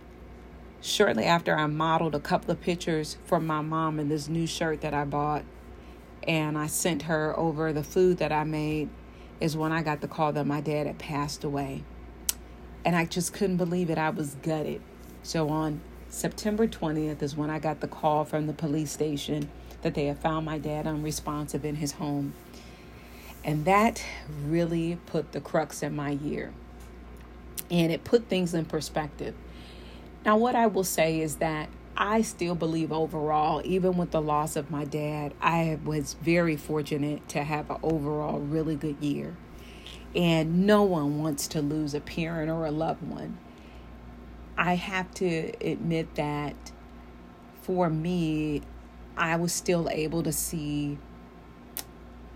shortly 0.82 1.26
after 1.26 1.56
I 1.56 1.66
modeled 1.68 2.16
a 2.16 2.20
couple 2.20 2.52
of 2.52 2.62
pictures 2.62 3.18
for 3.26 3.40
my 3.40 3.62
mom 3.62 4.00
in 4.00 4.10
this 4.10 4.28
new 4.28 4.48
shirt 4.48 4.82
that 4.82 4.94
I 4.94 5.06
bought, 5.06 5.44
and 6.28 6.58
I 6.58 6.68
sent 6.68 7.04
her 7.04 7.38
over 7.38 7.74
the 7.74 7.84
food 7.84 8.18
that 8.18 8.32
I 8.32 8.44
made, 8.44 8.90
is 9.40 9.58
when 9.58 9.72
I 9.72 9.82
got 9.84 10.02
the 10.02 10.08
call 10.08 10.34
that 10.34 10.46
my 10.46 10.62
dad 10.62 10.88
had 10.88 10.98
passed 10.98 11.44
away. 11.44 11.84
And 12.86 12.96
I 12.96 13.06
just 13.06 13.34
couldn't 13.34 13.58
believe 13.58 13.90
it. 13.90 13.98
I 13.98 14.10
was 14.10 14.36
gutted. 14.36 14.82
So 15.28 15.50
on 15.50 15.82
September 16.10 16.68
20th 16.68 17.22
is 17.22 17.36
when 17.36 17.50
I 17.50 17.60
got 17.60 17.82
the 17.82 17.88
call 17.88 18.24
from 18.24 18.48
the 18.48 18.54
police 18.54 18.92
station 18.92 19.50
that 19.82 19.94
they 19.94 20.06
had 20.06 20.20
found 20.20 20.46
my 20.46 20.58
dad 20.58 20.88
unresponsive 20.88 21.66
in 21.66 21.76
his 21.76 21.94
home. 21.94 22.34
And 23.44 23.66
that 23.66 24.04
really 24.46 24.98
put 25.06 25.34
the 25.34 25.42
crux 25.42 25.84
in 25.84 25.96
my 25.96 26.12
year. 26.12 26.54
And 27.70 27.92
it 27.92 28.04
put 28.04 28.30
things 28.30 28.54
in 28.54 28.66
perspective 28.66 29.36
now, 30.28 30.36
what 30.36 30.56
I 30.56 30.68
will 30.68 30.84
say 30.84 31.22
is 31.22 31.38
that 31.38 31.70
I 31.96 32.22
still 32.22 32.54
believe 32.54 32.92
overall, 32.92 33.62
even 33.64 33.96
with 33.96 34.12
the 34.12 34.22
loss 34.22 34.58
of 34.58 34.70
my 34.70 34.84
dad, 34.84 35.34
I 35.42 35.80
was 35.86 36.16
very 36.16 36.58
fortunate 36.58 37.30
to 37.30 37.46
have 37.46 37.70
an 37.70 37.78
overall 37.82 38.40
really 38.40 38.76
good 38.76 38.98
year. 39.00 39.38
And 40.14 40.68
no 40.68 40.84
one 40.84 41.20
wants 41.22 41.48
to 41.48 41.62
lose 41.62 41.94
a 41.94 42.02
parent 42.02 42.52
or 42.52 42.66
a 42.66 42.72
loved 42.72 43.04
one. 43.04 43.38
I 44.58 44.76
have 44.76 45.14
to 45.16 45.52
admit 45.62 46.16
that 46.16 46.56
for 47.62 47.90
me, 47.90 48.62
I 49.16 49.36
was 49.36 49.54
still 49.54 49.90
able 49.90 50.24
to 50.24 50.32
see 50.32 50.98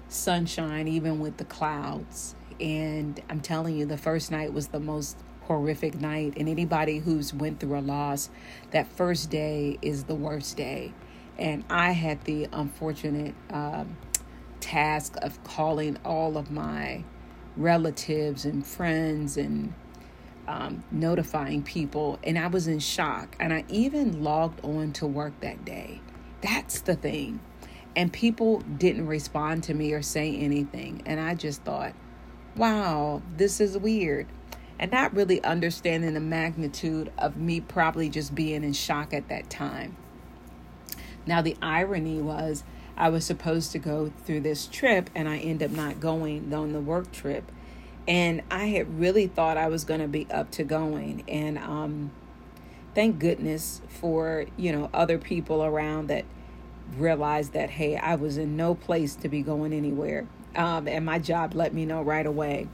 sunshine 0.07 0.87
even 0.87 1.19
with 1.19 1.37
the 1.37 1.45
clouds. 1.45 2.35
And 2.59 3.19
I'm 3.29 3.39
telling 3.39 3.75
you, 3.75 3.85
the 3.85 3.97
first 3.97 4.29
night 4.29 4.53
was 4.53 4.67
the 4.67 4.79
most 4.79 5.17
horrific 5.51 5.99
night 5.99 6.33
and 6.37 6.47
anybody 6.47 6.99
who's 6.99 7.33
went 7.33 7.59
through 7.59 7.77
a 7.77 7.81
loss 7.81 8.29
that 8.71 8.87
first 8.87 9.29
day 9.29 9.77
is 9.81 10.05
the 10.05 10.15
worst 10.15 10.55
day 10.55 10.93
and 11.37 11.63
i 11.69 11.91
had 11.91 12.23
the 12.23 12.47
unfortunate 12.53 13.33
um, 13.49 13.97
task 14.59 15.17
of 15.21 15.43
calling 15.43 15.97
all 16.05 16.37
of 16.37 16.51
my 16.51 17.03
relatives 17.57 18.45
and 18.45 18.65
friends 18.65 19.35
and 19.35 19.73
um, 20.47 20.83
notifying 20.91 21.63
people 21.63 22.19
and 22.23 22.37
i 22.37 22.47
was 22.47 22.67
in 22.67 22.79
shock. 22.79 23.35
And 23.39 23.53
i 23.53 23.63
even 23.69 24.23
logged 24.23 24.63
on 24.63 24.93
to 24.93 25.07
work 25.07 25.39
that 25.41 25.65
day. 25.65 26.01
That's 26.41 26.81
the 26.81 26.95
thing. 26.95 27.39
And 27.95 28.11
people 28.11 28.59
didn't 28.59 29.07
respond 29.07 29.63
to 29.63 29.73
me 29.73 29.93
or 29.93 30.01
say 30.01 30.35
anything. 30.35 31.03
And 31.05 31.19
i 31.19 31.35
just 31.35 31.63
thought 31.63 31.93
wow 32.55 33.21
this 33.37 33.59
is 33.59 33.77
weird. 33.77 34.27
And 34.79 34.91
not 34.91 35.13
really 35.13 35.43
understanding 35.43 36.15
the 36.15 36.19
magnitude 36.19 37.11
of 37.17 37.37
me 37.37 37.61
probably 37.61 38.09
just 38.09 38.33
being 38.33 38.63
in 38.63 38.73
shock 38.73 39.13
at 39.13 39.29
that 39.29 39.47
time. 39.47 39.95
Now, 41.25 41.41
the 41.41 41.55
irony 41.61 42.19
was 42.19 42.63
I 42.97 43.09
was 43.09 43.25
supposed 43.25 43.71
to 43.71 43.79
go 43.79 44.11
through 44.25 44.41
this 44.41 44.67
trip 44.67 45.09
and 45.15 45.27
I 45.27 45.37
end 45.37 45.63
up 45.63 45.71
not 45.71 45.99
going 45.99 46.53
on 46.53 46.73
the 46.73 46.79
work 46.79 47.11
trip. 47.11 47.51
And 48.11 48.41
I 48.51 48.65
had 48.65 48.99
really 48.99 49.27
thought 49.27 49.55
I 49.55 49.69
was 49.69 49.85
going 49.85 50.01
to 50.01 50.07
be 50.09 50.27
up 50.29 50.51
to 50.51 50.65
going. 50.65 51.23
And 51.29 51.57
um, 51.57 52.11
thank 52.93 53.19
goodness 53.19 53.81
for, 53.87 54.47
you 54.57 54.73
know, 54.73 54.89
other 54.93 55.17
people 55.17 55.63
around 55.63 56.07
that 56.07 56.25
realized 56.97 57.53
that, 57.53 57.69
hey, 57.69 57.95
I 57.95 58.15
was 58.15 58.35
in 58.35 58.57
no 58.57 58.75
place 58.75 59.15
to 59.15 59.29
be 59.29 59.41
going 59.41 59.71
anywhere. 59.71 60.27
Um, 60.57 60.89
and 60.89 61.05
my 61.05 61.19
job 61.19 61.55
let 61.55 61.73
me 61.73 61.85
know 61.85 62.01
right 62.01 62.25
away. 62.25 62.67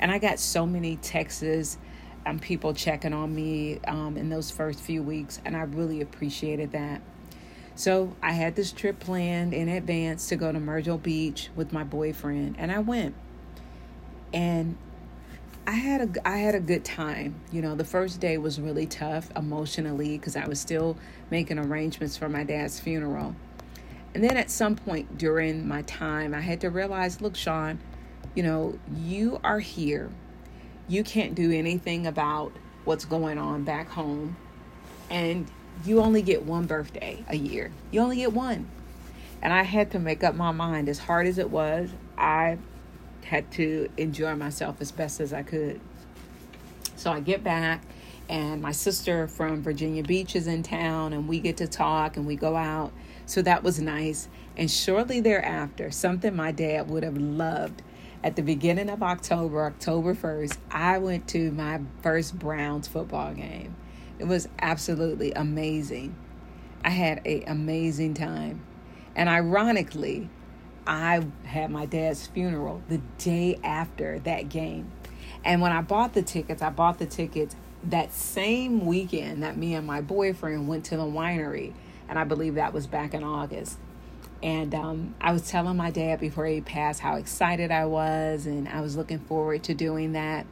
And 0.00 0.10
I 0.10 0.16
got 0.16 0.38
so 0.38 0.64
many 0.64 0.96
texts 0.96 1.42
and 1.42 1.76
um, 2.24 2.38
people 2.38 2.72
checking 2.72 3.12
on 3.12 3.34
me 3.34 3.80
um, 3.86 4.16
in 4.16 4.30
those 4.30 4.50
first 4.50 4.80
few 4.80 5.02
weeks, 5.02 5.38
and 5.44 5.54
I 5.54 5.64
really 5.64 6.00
appreciated 6.00 6.72
that. 6.72 7.02
So 7.74 8.16
I 8.22 8.32
had 8.32 8.56
this 8.56 8.72
trip 8.72 9.00
planned 9.00 9.52
in 9.52 9.68
advance 9.68 10.30
to 10.30 10.36
go 10.36 10.50
to 10.50 10.58
Myrtle 10.58 10.96
Beach 10.96 11.50
with 11.54 11.74
my 11.74 11.84
boyfriend, 11.84 12.56
and 12.58 12.72
I 12.72 12.78
went. 12.78 13.14
And 14.32 14.76
I 15.66 15.72
had 15.72 16.16
a 16.16 16.28
I 16.28 16.38
had 16.38 16.54
a 16.54 16.60
good 16.60 16.84
time. 16.84 17.34
You 17.52 17.60
know, 17.60 17.74
the 17.74 17.84
first 17.84 18.20
day 18.20 18.38
was 18.38 18.60
really 18.60 18.86
tough 18.86 19.30
emotionally 19.36 20.16
because 20.16 20.36
I 20.36 20.46
was 20.46 20.58
still 20.58 20.96
making 21.30 21.58
arrangements 21.58 22.16
for 22.16 22.28
my 22.28 22.42
dad's 22.42 22.80
funeral. 22.80 23.36
And 24.14 24.24
then 24.24 24.36
at 24.36 24.50
some 24.50 24.76
point 24.76 25.18
during 25.18 25.68
my 25.68 25.82
time, 25.82 26.34
I 26.34 26.40
had 26.40 26.62
to 26.62 26.70
realize, 26.70 27.20
look, 27.20 27.36
Shawn, 27.36 27.78
you 28.34 28.42
know, 28.42 28.78
you 28.96 29.40
are 29.44 29.60
here. 29.60 30.10
You 30.88 31.04
can't 31.04 31.34
do 31.34 31.52
anything 31.52 32.06
about 32.06 32.52
what's 32.84 33.04
going 33.04 33.36
on 33.36 33.64
back 33.64 33.90
home. 33.90 34.36
And 35.10 35.50
you 35.84 36.00
only 36.00 36.22
get 36.22 36.44
one 36.44 36.64
birthday 36.64 37.22
a 37.28 37.36
year. 37.36 37.70
You 37.90 38.00
only 38.00 38.16
get 38.16 38.32
one. 38.32 38.68
And 39.42 39.52
I 39.52 39.62
had 39.62 39.90
to 39.92 39.98
make 39.98 40.24
up 40.24 40.34
my 40.34 40.50
mind 40.50 40.88
as 40.88 40.98
hard 40.98 41.26
as 41.26 41.38
it 41.38 41.50
was. 41.50 41.90
I 42.16 42.58
had 43.28 43.50
to 43.52 43.88
enjoy 43.96 44.34
myself 44.34 44.80
as 44.80 44.90
best 44.90 45.20
as 45.20 45.32
I 45.32 45.42
could. 45.42 45.80
So 46.96 47.12
I 47.12 47.20
get 47.20 47.44
back 47.44 47.82
and 48.28 48.60
my 48.60 48.72
sister 48.72 49.26
from 49.26 49.62
Virginia 49.62 50.02
Beach 50.02 50.36
is 50.36 50.46
in 50.46 50.62
town, 50.62 51.14
and 51.14 51.26
we 51.26 51.40
get 51.40 51.56
to 51.58 51.66
talk 51.66 52.18
and 52.18 52.26
we 52.26 52.36
go 52.36 52.56
out. 52.56 52.92
So 53.24 53.40
that 53.42 53.62
was 53.62 53.80
nice. 53.80 54.28
And 54.56 54.70
shortly 54.70 55.20
thereafter, 55.20 55.90
something 55.90 56.36
my 56.36 56.52
dad 56.52 56.90
would 56.90 57.04
have 57.04 57.16
loved 57.16 57.82
at 58.22 58.36
the 58.36 58.42
beginning 58.42 58.90
of 58.90 59.02
October, 59.02 59.64
October 59.64 60.14
1st, 60.14 60.58
I 60.70 60.98
went 60.98 61.28
to 61.28 61.52
my 61.52 61.80
first 62.02 62.38
Browns 62.38 62.88
football 62.88 63.32
game. 63.32 63.76
It 64.18 64.24
was 64.24 64.48
absolutely 64.58 65.32
amazing. 65.32 66.16
I 66.84 66.90
had 66.90 67.24
an 67.24 67.44
amazing 67.46 68.14
time. 68.14 68.62
And 69.14 69.28
ironically, 69.28 70.28
I 70.88 71.22
had 71.44 71.70
my 71.70 71.84
dad's 71.84 72.26
funeral 72.26 72.82
the 72.88 72.98
day 73.18 73.60
after 73.62 74.18
that 74.20 74.48
game. 74.48 74.90
And 75.44 75.60
when 75.60 75.70
I 75.70 75.82
bought 75.82 76.14
the 76.14 76.22
tickets, 76.22 76.62
I 76.62 76.70
bought 76.70 76.98
the 76.98 77.06
tickets 77.06 77.54
that 77.84 78.10
same 78.12 78.86
weekend 78.86 79.42
that 79.42 79.56
me 79.56 79.74
and 79.74 79.86
my 79.86 80.00
boyfriend 80.00 80.66
went 80.66 80.86
to 80.86 80.96
the 80.96 81.04
winery. 81.04 81.74
And 82.08 82.18
I 82.18 82.24
believe 82.24 82.54
that 82.54 82.72
was 82.72 82.86
back 82.86 83.12
in 83.12 83.22
August. 83.22 83.78
And 84.42 84.74
um, 84.74 85.14
I 85.20 85.32
was 85.32 85.46
telling 85.46 85.76
my 85.76 85.90
dad 85.90 86.20
before 86.20 86.46
he 86.46 86.62
passed 86.62 87.00
how 87.00 87.16
excited 87.16 87.70
I 87.70 87.84
was, 87.84 88.46
and 88.46 88.68
I 88.68 88.80
was 88.80 88.96
looking 88.96 89.18
forward 89.18 89.64
to 89.64 89.74
doing 89.74 90.12
that. 90.12 90.46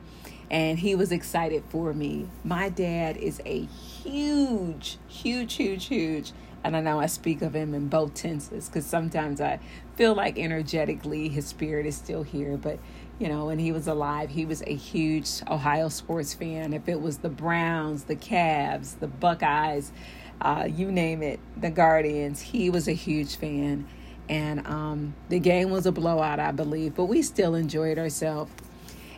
And 0.51 0.79
he 0.79 0.95
was 0.95 1.13
excited 1.13 1.65
for 1.71 1.95
me. 1.95 2.29
My 2.45 2.69
dad 2.69 3.17
is 3.17 3.41
a 3.47 3.65
huge, 3.65 4.99
huge, 5.09 5.55
huge, 5.55 5.87
huge, 5.87 6.33
and 6.67 6.77
I 6.77 6.81
know 6.81 6.99
I 6.99 7.07
speak 7.07 7.43
of 7.43 7.55
him 7.55 7.75
in 7.75 7.87
both 7.87 8.15
tenses 8.15 8.69
because 8.69 8.85
sometimes 8.85 9.41
I 9.41 9.61
feel 9.95 10.15
like 10.15 10.37
energetically 10.37 11.29
his 11.29 11.47
spirit 11.47 11.87
is 11.87 11.97
still 11.97 12.25
here. 12.25 12.57
But, 12.57 12.81
you 13.21 13.29
know, 13.29 13.47
when 13.47 13.61
he 13.61 13.71
was 13.71 13.87
alive, 13.87 14.31
he 14.31 14.45
was 14.45 14.63
a 14.67 14.75
huge 14.75 15.29
Ohio 15.49 15.89
sports 15.89 16.35
fan. 16.35 16.73
If 16.73 16.89
it 16.89 17.01
was 17.01 17.19
the 17.19 17.29
Browns, 17.29 18.05
the 18.05 18.17
Cavs, 18.17 18.99
the 18.99 19.07
Buckeyes, 19.07 19.93
uh, 20.41 20.69
you 20.69 20.91
name 20.91 21.23
it, 21.23 21.39
the 21.57 21.71
Guardians. 21.71 22.41
He 22.41 22.69
was 22.69 22.89
a 22.89 22.93
huge 22.93 23.37
fan. 23.37 23.87
And 24.29 24.67
um, 24.67 25.15
the 25.29 25.39
game 25.39 25.71
was 25.71 25.87
a 25.87 25.93
blowout, 25.93 26.41
I 26.41 26.51
believe, 26.51 26.97
but 26.97 27.05
we 27.05 27.23
still 27.23 27.55
enjoyed 27.55 27.97
ourselves. 27.97 28.51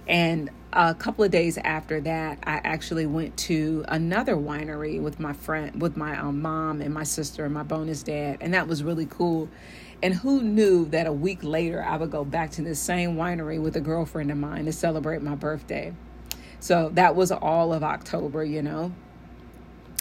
And 0.07 0.51
a 0.73 0.95
couple 0.95 1.25
of 1.25 1.31
days 1.31 1.59
after 1.59 2.01
that, 2.03 2.39
I 2.43 2.61
actually 2.63 3.07
went 3.07 3.37
to 3.39 3.85
another 3.89 4.37
winery 4.37 5.01
with 5.01 5.19
my 5.19 5.33
friend, 5.33 5.81
with 5.81 5.97
my 5.97 6.19
um, 6.19 6.43
mom 6.43 6.81
and 6.83 6.93
my 6.93 7.05
sister 7.05 7.45
and 7.45 7.55
my 7.55 7.63
bonus 7.63 8.03
dad, 8.03 8.39
and 8.41 8.53
that 8.55 8.69
was 8.69 8.83
really 8.83 9.07
cool. 9.07 9.49
And 10.03 10.15
who 10.15 10.43
knew 10.43 10.85
that 10.87 11.07
a 11.07 11.13
week 11.13 11.43
later 11.43 11.83
I 11.83 11.97
would 11.97 12.11
go 12.11 12.25
back 12.25 12.51
to 12.53 12.63
the 12.63 12.75
same 12.75 13.17
winery 13.17 13.61
with 13.61 13.77
a 13.77 13.81
girlfriend 13.81 14.31
of 14.31 14.37
mine 14.37 14.67
to 14.67 14.73
celebrate 14.73 15.23
my 15.23 15.35
birthday? 15.35 15.95
So 16.61 16.91
that 16.95 17.17
was 17.17 17.33
all 17.33 17.73
of 17.73 17.83
October, 17.83 18.45
you 18.45 18.63
know. 18.63 18.93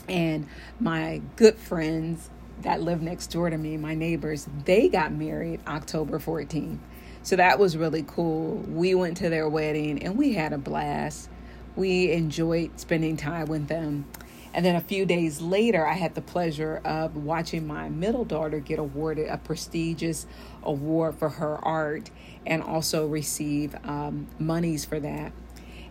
And 0.07 0.47
my 0.79 1.21
good 1.35 1.57
friends 1.57 2.29
that 2.61 2.81
live 2.81 3.01
next 3.01 3.27
door 3.27 3.49
to 3.49 3.57
me, 3.57 3.77
my 3.77 3.93
neighbors, 3.93 4.47
they 4.65 4.89
got 4.89 5.11
married 5.11 5.61
October 5.67 6.19
14th. 6.19 6.79
So 7.27 7.35
that 7.35 7.59
was 7.59 7.75
really 7.75 8.05
cool. 8.07 8.55
We 8.69 8.95
went 8.95 9.17
to 9.17 9.27
their 9.27 9.49
wedding 9.49 10.01
and 10.01 10.17
we 10.17 10.31
had 10.31 10.53
a 10.53 10.57
blast. 10.57 11.27
We 11.75 12.13
enjoyed 12.13 12.79
spending 12.79 13.17
time 13.17 13.47
with 13.47 13.67
them. 13.67 14.05
And 14.53 14.65
then 14.65 14.77
a 14.77 14.79
few 14.79 15.05
days 15.05 15.41
later, 15.41 15.85
I 15.85 15.95
had 15.95 16.15
the 16.15 16.21
pleasure 16.21 16.79
of 16.85 17.17
watching 17.17 17.67
my 17.67 17.89
middle 17.89 18.23
daughter 18.23 18.61
get 18.61 18.79
awarded 18.79 19.27
a 19.27 19.37
prestigious 19.37 20.25
award 20.63 21.15
for 21.15 21.27
her 21.27 21.57
art 21.65 22.11
and 22.45 22.63
also 22.63 23.05
receive 23.05 23.75
um, 23.83 24.27
monies 24.39 24.85
for 24.85 24.97
that. 25.01 25.33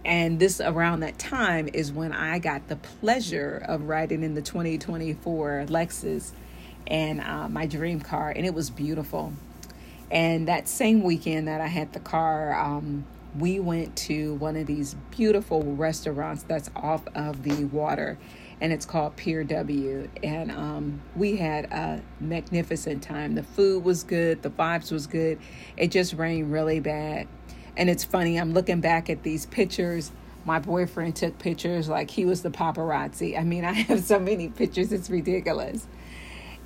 And 0.07 0.39
this 0.39 0.59
around 0.59 1.01
that 1.01 1.19
time 1.19 1.69
is 1.71 1.93
when 1.93 2.13
I 2.13 2.39
got 2.39 2.69
the 2.69 2.77
pleasure 2.77 3.63
of 3.69 3.83
riding 3.83 4.23
in 4.23 4.33
the 4.33 4.41
2024 4.41 5.67
Lexus 5.69 6.31
and 6.87 7.21
uh, 7.21 7.47
my 7.51 7.67
dream 7.67 8.01
car, 8.01 8.31
and 8.31 8.47
it 8.47 8.55
was 8.55 8.71
beautiful. 8.71 9.35
And 10.11 10.49
that 10.49 10.69
same 10.69 11.03
weekend 11.03 11.49
that 11.49 11.61
I 11.61 11.67
had 11.67 11.93
the 11.93 12.01
car, 12.01 12.55
um, 12.55 13.05
we 13.39 13.61
went 13.61 13.97
to 13.97 14.35
one 14.35 14.57
of 14.57 14.67
these 14.67 14.95
beautiful 15.11 15.63
restaurants 15.63 16.43
that's 16.45 16.71
off 16.77 17.03
of 17.15 17.43
the 17.43 17.65
water, 17.65 18.19
and 18.61 18.73
it's 18.73 18.87
called 18.87 19.17
Pier 19.17 19.45
W. 19.45 20.09
And 20.23 20.51
um, 20.53 21.01
we 21.15 21.37
had 21.37 21.67
a 21.67 22.01
magnificent 22.21 23.03
time. 23.03 23.35
The 23.35 23.43
food 23.43 23.85
was 23.85 24.05
good, 24.05 24.43
the 24.43 24.51
vibes 24.51 24.91
was 24.93 25.07
good. 25.07 25.39
It 25.77 25.91
just 25.91 26.15
rained 26.15 26.53
really 26.53 26.81
bad 26.81 27.29
and 27.77 27.91
it's 27.91 28.05
funny, 28.05 28.39
I'm 28.39 28.53
looking 28.53 28.81
back 28.81 29.11
at 29.11 29.23
these 29.23 29.47
pictures. 29.47 30.11
My 30.45 30.59
boyfriend 30.59 31.17
took 31.17 31.39
pictures 31.39 31.89
like 31.89 32.11
he 32.11 32.25
was 32.25 32.43
the 32.43 32.51
paparazzi. 32.51 33.39
I 33.39 33.45
mean, 33.45 33.65
I 33.67 33.73
have 33.73 34.05
so 34.05 34.19
many 34.19 34.49
pictures, 34.49 34.93
it's 34.93 35.11
ridiculous. 35.11 35.87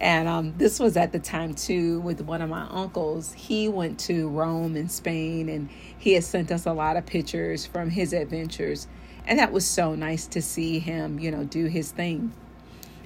And 0.00 0.28
um, 0.28 0.54
this 0.56 0.80
was 0.80 0.96
at 0.96 1.12
the 1.12 1.18
time 1.18 1.52
too 1.52 2.00
with 2.00 2.22
one 2.22 2.40
of 2.40 2.48
my 2.48 2.66
uncles. 2.70 3.34
He 3.34 3.68
went 3.68 3.98
to 4.00 4.28
Rome 4.28 4.74
in 4.74 4.88
Spain 4.88 5.48
and 5.50 5.68
he 5.98 6.14
had 6.14 6.24
sent 6.24 6.50
us 6.50 6.64
a 6.64 6.72
lot 6.72 6.96
of 6.96 7.04
pictures 7.04 7.66
from 7.66 7.90
his 7.90 8.14
adventures. 8.14 8.88
And 9.26 9.38
that 9.38 9.52
was 9.52 9.66
so 9.66 9.94
nice 9.94 10.26
to 10.28 10.40
see 10.40 10.78
him, 10.78 11.18
you 11.18 11.30
know, 11.30 11.44
do 11.44 11.66
his 11.66 11.92
thing. 11.92 12.32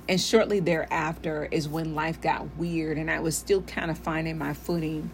And 0.09 0.21
shortly 0.21 0.61
thereafter 0.61 1.49
is 1.51 1.69
when 1.69 1.97
life 1.97 2.21
got 2.21 2.57
weird 2.57 2.97
and 2.97 3.11
I 3.11 3.19
was 3.19 3.37
still 3.37 3.63
kind 3.63 3.91
of 3.91 3.99
finding 3.99 4.39
my 4.39 4.53
footing 4.53 5.11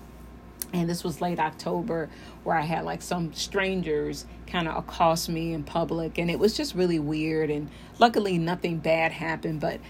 and 0.73 0.89
this 0.89 1.03
was 1.03 1.21
late 1.21 1.39
October 1.39 2.09
where 2.45 2.57
I 2.57 2.63
had 2.63 2.85
like 2.85 3.03
some 3.03 3.33
strangers 3.33 4.27
kind 4.47 4.69
of 4.69 4.77
accost 4.77 5.29
me 5.29 5.53
in 5.53 5.63
public 5.63 6.19
and 6.19 6.31
it 6.31 6.39
was 6.39 6.57
just 6.57 6.75
really 6.75 6.99
weird 6.99 7.51
and 7.51 7.69
luckily 7.99 8.39
nothing 8.39 8.79
bad 8.79 9.13
happened 9.13 9.61
but 9.61 9.81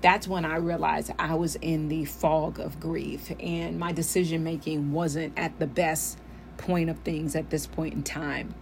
that's 0.00 0.26
when 0.26 0.44
I 0.44 0.56
realized 0.56 1.12
I 1.18 1.34
was 1.34 1.56
in 1.56 1.88
the 1.88 2.04
fog 2.04 2.58
of 2.58 2.80
grief 2.80 3.30
and 3.38 3.78
my 3.78 3.92
decision 3.92 4.42
making 4.44 4.92
wasn't 4.92 5.38
at 5.38 5.58
the 5.58 5.66
best 5.66 6.18
point 6.56 6.90
of 6.90 6.98
things 7.00 7.34
at 7.36 7.50
this 7.50 7.66
point 7.66 7.94
in 7.94 8.02
time 8.02 8.54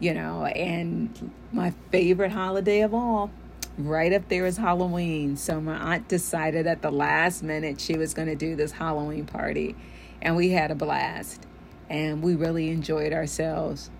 you 0.00 0.14
know 0.14 0.44
and 0.44 1.30
my 1.52 1.72
favorite 1.92 2.32
holiday 2.32 2.80
of 2.80 2.94
all 2.94 3.30
right 3.76 4.12
up 4.12 4.28
there 4.28 4.46
is 4.46 4.56
Halloween 4.56 5.36
so 5.36 5.60
my 5.60 5.94
aunt 5.94 6.08
decided 6.08 6.66
at 6.66 6.82
the 6.82 6.90
last 6.90 7.42
minute 7.42 7.80
she 7.80 7.96
was 7.96 8.14
going 8.14 8.28
to 8.28 8.34
do 8.34 8.56
this 8.56 8.72
Halloween 8.72 9.26
party 9.26 9.76
and 10.22 10.34
we 10.34 10.50
had 10.50 10.70
a 10.70 10.74
blast 10.74 11.46
and 11.88 12.22
we 12.22 12.34
really 12.34 12.70
enjoyed 12.70 13.12
ourselves. 13.12 13.90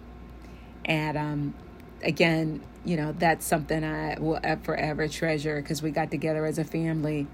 And 0.85 1.17
um, 1.17 1.55
again, 2.05 2.61
you 2.85 2.97
know, 2.97 3.13
that's 3.13 3.47
something 3.47 3.83
I 3.83 4.19
will 4.19 4.41
forever 4.63 5.09
treasure 5.09 5.61
because 5.61 5.83
we 5.83 5.91
got 5.91 6.11
together 6.11 6.45
as 6.47 6.59
a 6.59 6.65
family. 6.65 7.27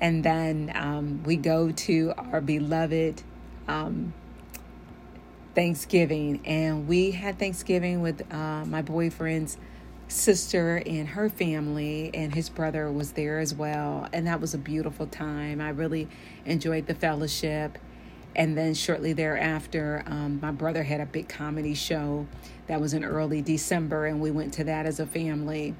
And 0.00 0.24
then 0.24 0.72
um, 0.74 1.22
we 1.24 1.36
go 1.36 1.70
to 1.70 2.14
our 2.16 2.40
beloved 2.40 3.22
um, 3.68 4.14
Thanksgiving, 5.54 6.40
and 6.46 6.88
we 6.88 7.10
had 7.10 7.38
Thanksgiving 7.38 8.00
with 8.00 8.22
uh, 8.32 8.64
my 8.64 8.80
boyfriend's 8.80 9.58
sister 10.08 10.82
and 10.86 11.08
her 11.08 11.28
family, 11.28 12.10
and 12.14 12.34
his 12.34 12.48
brother 12.48 12.90
was 12.90 13.12
there 13.12 13.38
as 13.40 13.54
well. 13.54 14.08
And 14.12 14.26
that 14.26 14.40
was 14.40 14.54
a 14.54 14.58
beautiful 14.58 15.06
time. 15.06 15.60
I 15.60 15.70
really 15.70 16.08
enjoyed 16.46 16.86
the 16.86 16.94
fellowship 16.94 17.78
and 18.36 18.56
then 18.56 18.74
shortly 18.74 19.12
thereafter, 19.12 20.04
um, 20.06 20.38
my 20.40 20.52
brother 20.52 20.82
had 20.82 21.00
a 21.00 21.06
big 21.06 21.28
comedy 21.28 21.74
show 21.74 22.26
that 22.68 22.80
was 22.80 22.94
in 22.94 23.04
early 23.04 23.42
December, 23.42 24.06
and 24.06 24.20
we 24.20 24.30
went 24.30 24.54
to 24.54 24.64
that 24.64 24.86
as 24.86 25.00
a 25.00 25.06
family. 25.06 25.74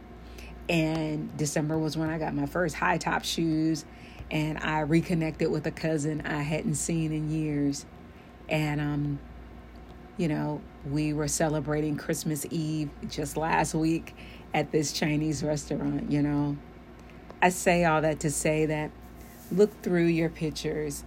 And 0.69 1.37
December 1.37 1.79
was 1.79 1.97
when 1.97 2.11
I 2.11 2.19
got 2.19 2.35
my 2.35 2.47
first 2.47 2.75
high 2.75 2.99
top 2.99 3.25
shoes, 3.25 3.85
and 4.31 4.59
I 4.59 4.81
reconnected 4.81 5.51
with 5.51 5.67
a 5.67 5.71
cousin 5.71 6.23
I 6.23 6.43
hadn't 6.43 6.75
seen 6.75 7.13
in 7.13 7.31
years. 7.31 7.87
And, 8.49 8.81
um, 8.81 9.21
you 10.17 10.29
know, 10.29 10.61
we 10.89 11.13
were 11.13 11.29
celebrating 11.29 11.97
Christmas 11.97 12.45
Eve 12.51 12.91
just 13.09 13.37
last 13.37 13.75
week 13.75 14.15
at 14.53 14.73
this 14.73 14.93
Chinese 14.93 15.43
restaurant, 15.45 16.11
you 16.11 16.23
know. 16.23 16.57
I 17.41 17.51
say 17.51 17.85
all 17.85 18.03
that 18.03 18.21
to 18.21 18.31
say 18.31 18.67
that 18.67 18.91
look 19.51 19.83
through 19.83 20.07
your 20.07 20.29
pictures 20.29 21.05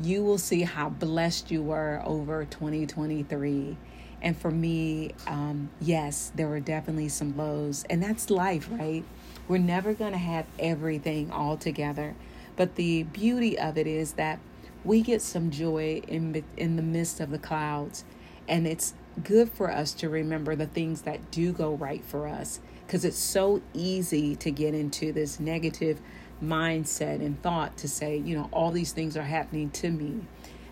you 0.00 0.22
will 0.22 0.38
see 0.38 0.62
how 0.62 0.88
blessed 0.88 1.50
you 1.50 1.62
were 1.62 2.02
over 2.04 2.44
2023. 2.44 3.76
And 4.22 4.36
for 4.36 4.50
me, 4.50 5.12
um, 5.26 5.70
yes, 5.80 6.32
there 6.34 6.48
were 6.48 6.60
definitely 6.60 7.08
some 7.08 7.36
lows, 7.36 7.84
and 7.88 8.02
that's 8.02 8.30
life, 8.30 8.68
right? 8.70 9.04
We're 9.46 9.58
never 9.58 9.94
going 9.94 10.12
to 10.12 10.18
have 10.18 10.46
everything 10.58 11.30
all 11.30 11.56
together. 11.56 12.14
But 12.56 12.76
the 12.76 13.04
beauty 13.04 13.58
of 13.58 13.76
it 13.76 13.86
is 13.86 14.14
that 14.14 14.40
we 14.84 15.02
get 15.02 15.20
some 15.20 15.50
joy 15.50 16.02
in, 16.08 16.42
in 16.56 16.76
the 16.76 16.82
midst 16.82 17.20
of 17.20 17.30
the 17.30 17.38
clouds. 17.38 18.04
And 18.48 18.66
it's 18.66 18.94
good 19.22 19.50
for 19.50 19.70
us 19.70 19.92
to 19.94 20.08
remember 20.08 20.56
the 20.56 20.66
things 20.66 21.02
that 21.02 21.30
do 21.30 21.52
go 21.52 21.74
right 21.74 22.04
for 22.04 22.26
us 22.26 22.60
because 22.86 23.04
it's 23.04 23.18
so 23.18 23.60
easy 23.74 24.36
to 24.36 24.50
get 24.50 24.74
into 24.74 25.12
this 25.12 25.40
negative 25.40 26.00
mindset 26.42 27.16
and 27.16 27.40
thought 27.42 27.76
to 27.78 27.88
say, 27.88 28.16
you 28.16 28.36
know, 28.36 28.48
all 28.52 28.70
these 28.70 28.92
things 28.92 29.16
are 29.16 29.22
happening 29.22 29.70
to 29.70 29.90
me 29.90 30.20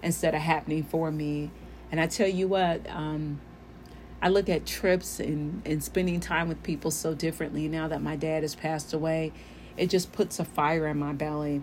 instead 0.03 0.35
of 0.35 0.41
happening 0.41 0.83
for 0.83 1.11
me. 1.11 1.51
And 1.91 2.01
I 2.01 2.07
tell 2.07 2.29
you 2.29 2.49
what, 2.49 2.89
um, 2.91 3.41
I 4.21 4.29
look 4.29 4.49
at 4.49 4.67
trips 4.67 5.21
and, 5.21 5.63
and 5.67 5.83
spending 5.83 6.21
time 6.21 6.49
with 6.49 6.63
people 6.63 6.91
so 6.91 7.15
differently 7.15 7.69
now 7.69 7.89
that 7.89 8.03
my 8.03 8.17
dad 8.17 8.43
has 8.43 8.55
passed 8.55 8.93
away. 8.93 9.33
It 9.77 9.91
just 9.91 10.13
puts 10.13 10.39
a 10.39 10.45
fire 10.45 10.87
in 10.87 10.99
my 10.99 11.13
belly. 11.13 11.63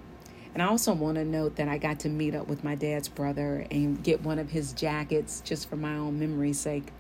And 0.54 0.62
I 0.62 0.68
also 0.68 0.94
want 0.94 1.16
to 1.16 1.24
note 1.24 1.56
that 1.56 1.68
I 1.68 1.78
got 1.78 2.02
to 2.02 2.10
meet 2.10 2.36
up 2.36 2.48
with 2.48 2.64
my 2.64 2.76
dad's 2.76 3.08
brother 3.08 3.66
and 3.72 4.04
get 4.04 4.22
one 4.22 4.38
of 4.38 4.52
his 4.52 4.74
jackets 4.74 5.42
just 5.42 5.70
for 5.70 5.78
my 5.78 5.96
own 5.96 6.20
memory's 6.20 6.60
sake. 6.60 6.92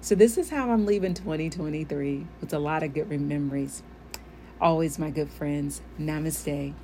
So, 0.00 0.14
this 0.14 0.38
is 0.38 0.50
how 0.50 0.70
I'm 0.70 0.86
leaving 0.86 1.12
2023 1.12 2.26
with 2.40 2.52
a 2.54 2.58
lot 2.60 2.84
of 2.84 2.94
good 2.94 3.10
memories. 3.10 3.82
Always, 4.60 4.98
my 4.98 5.10
good 5.10 5.30
friends. 5.30 5.80
Namaste. 6.00 6.74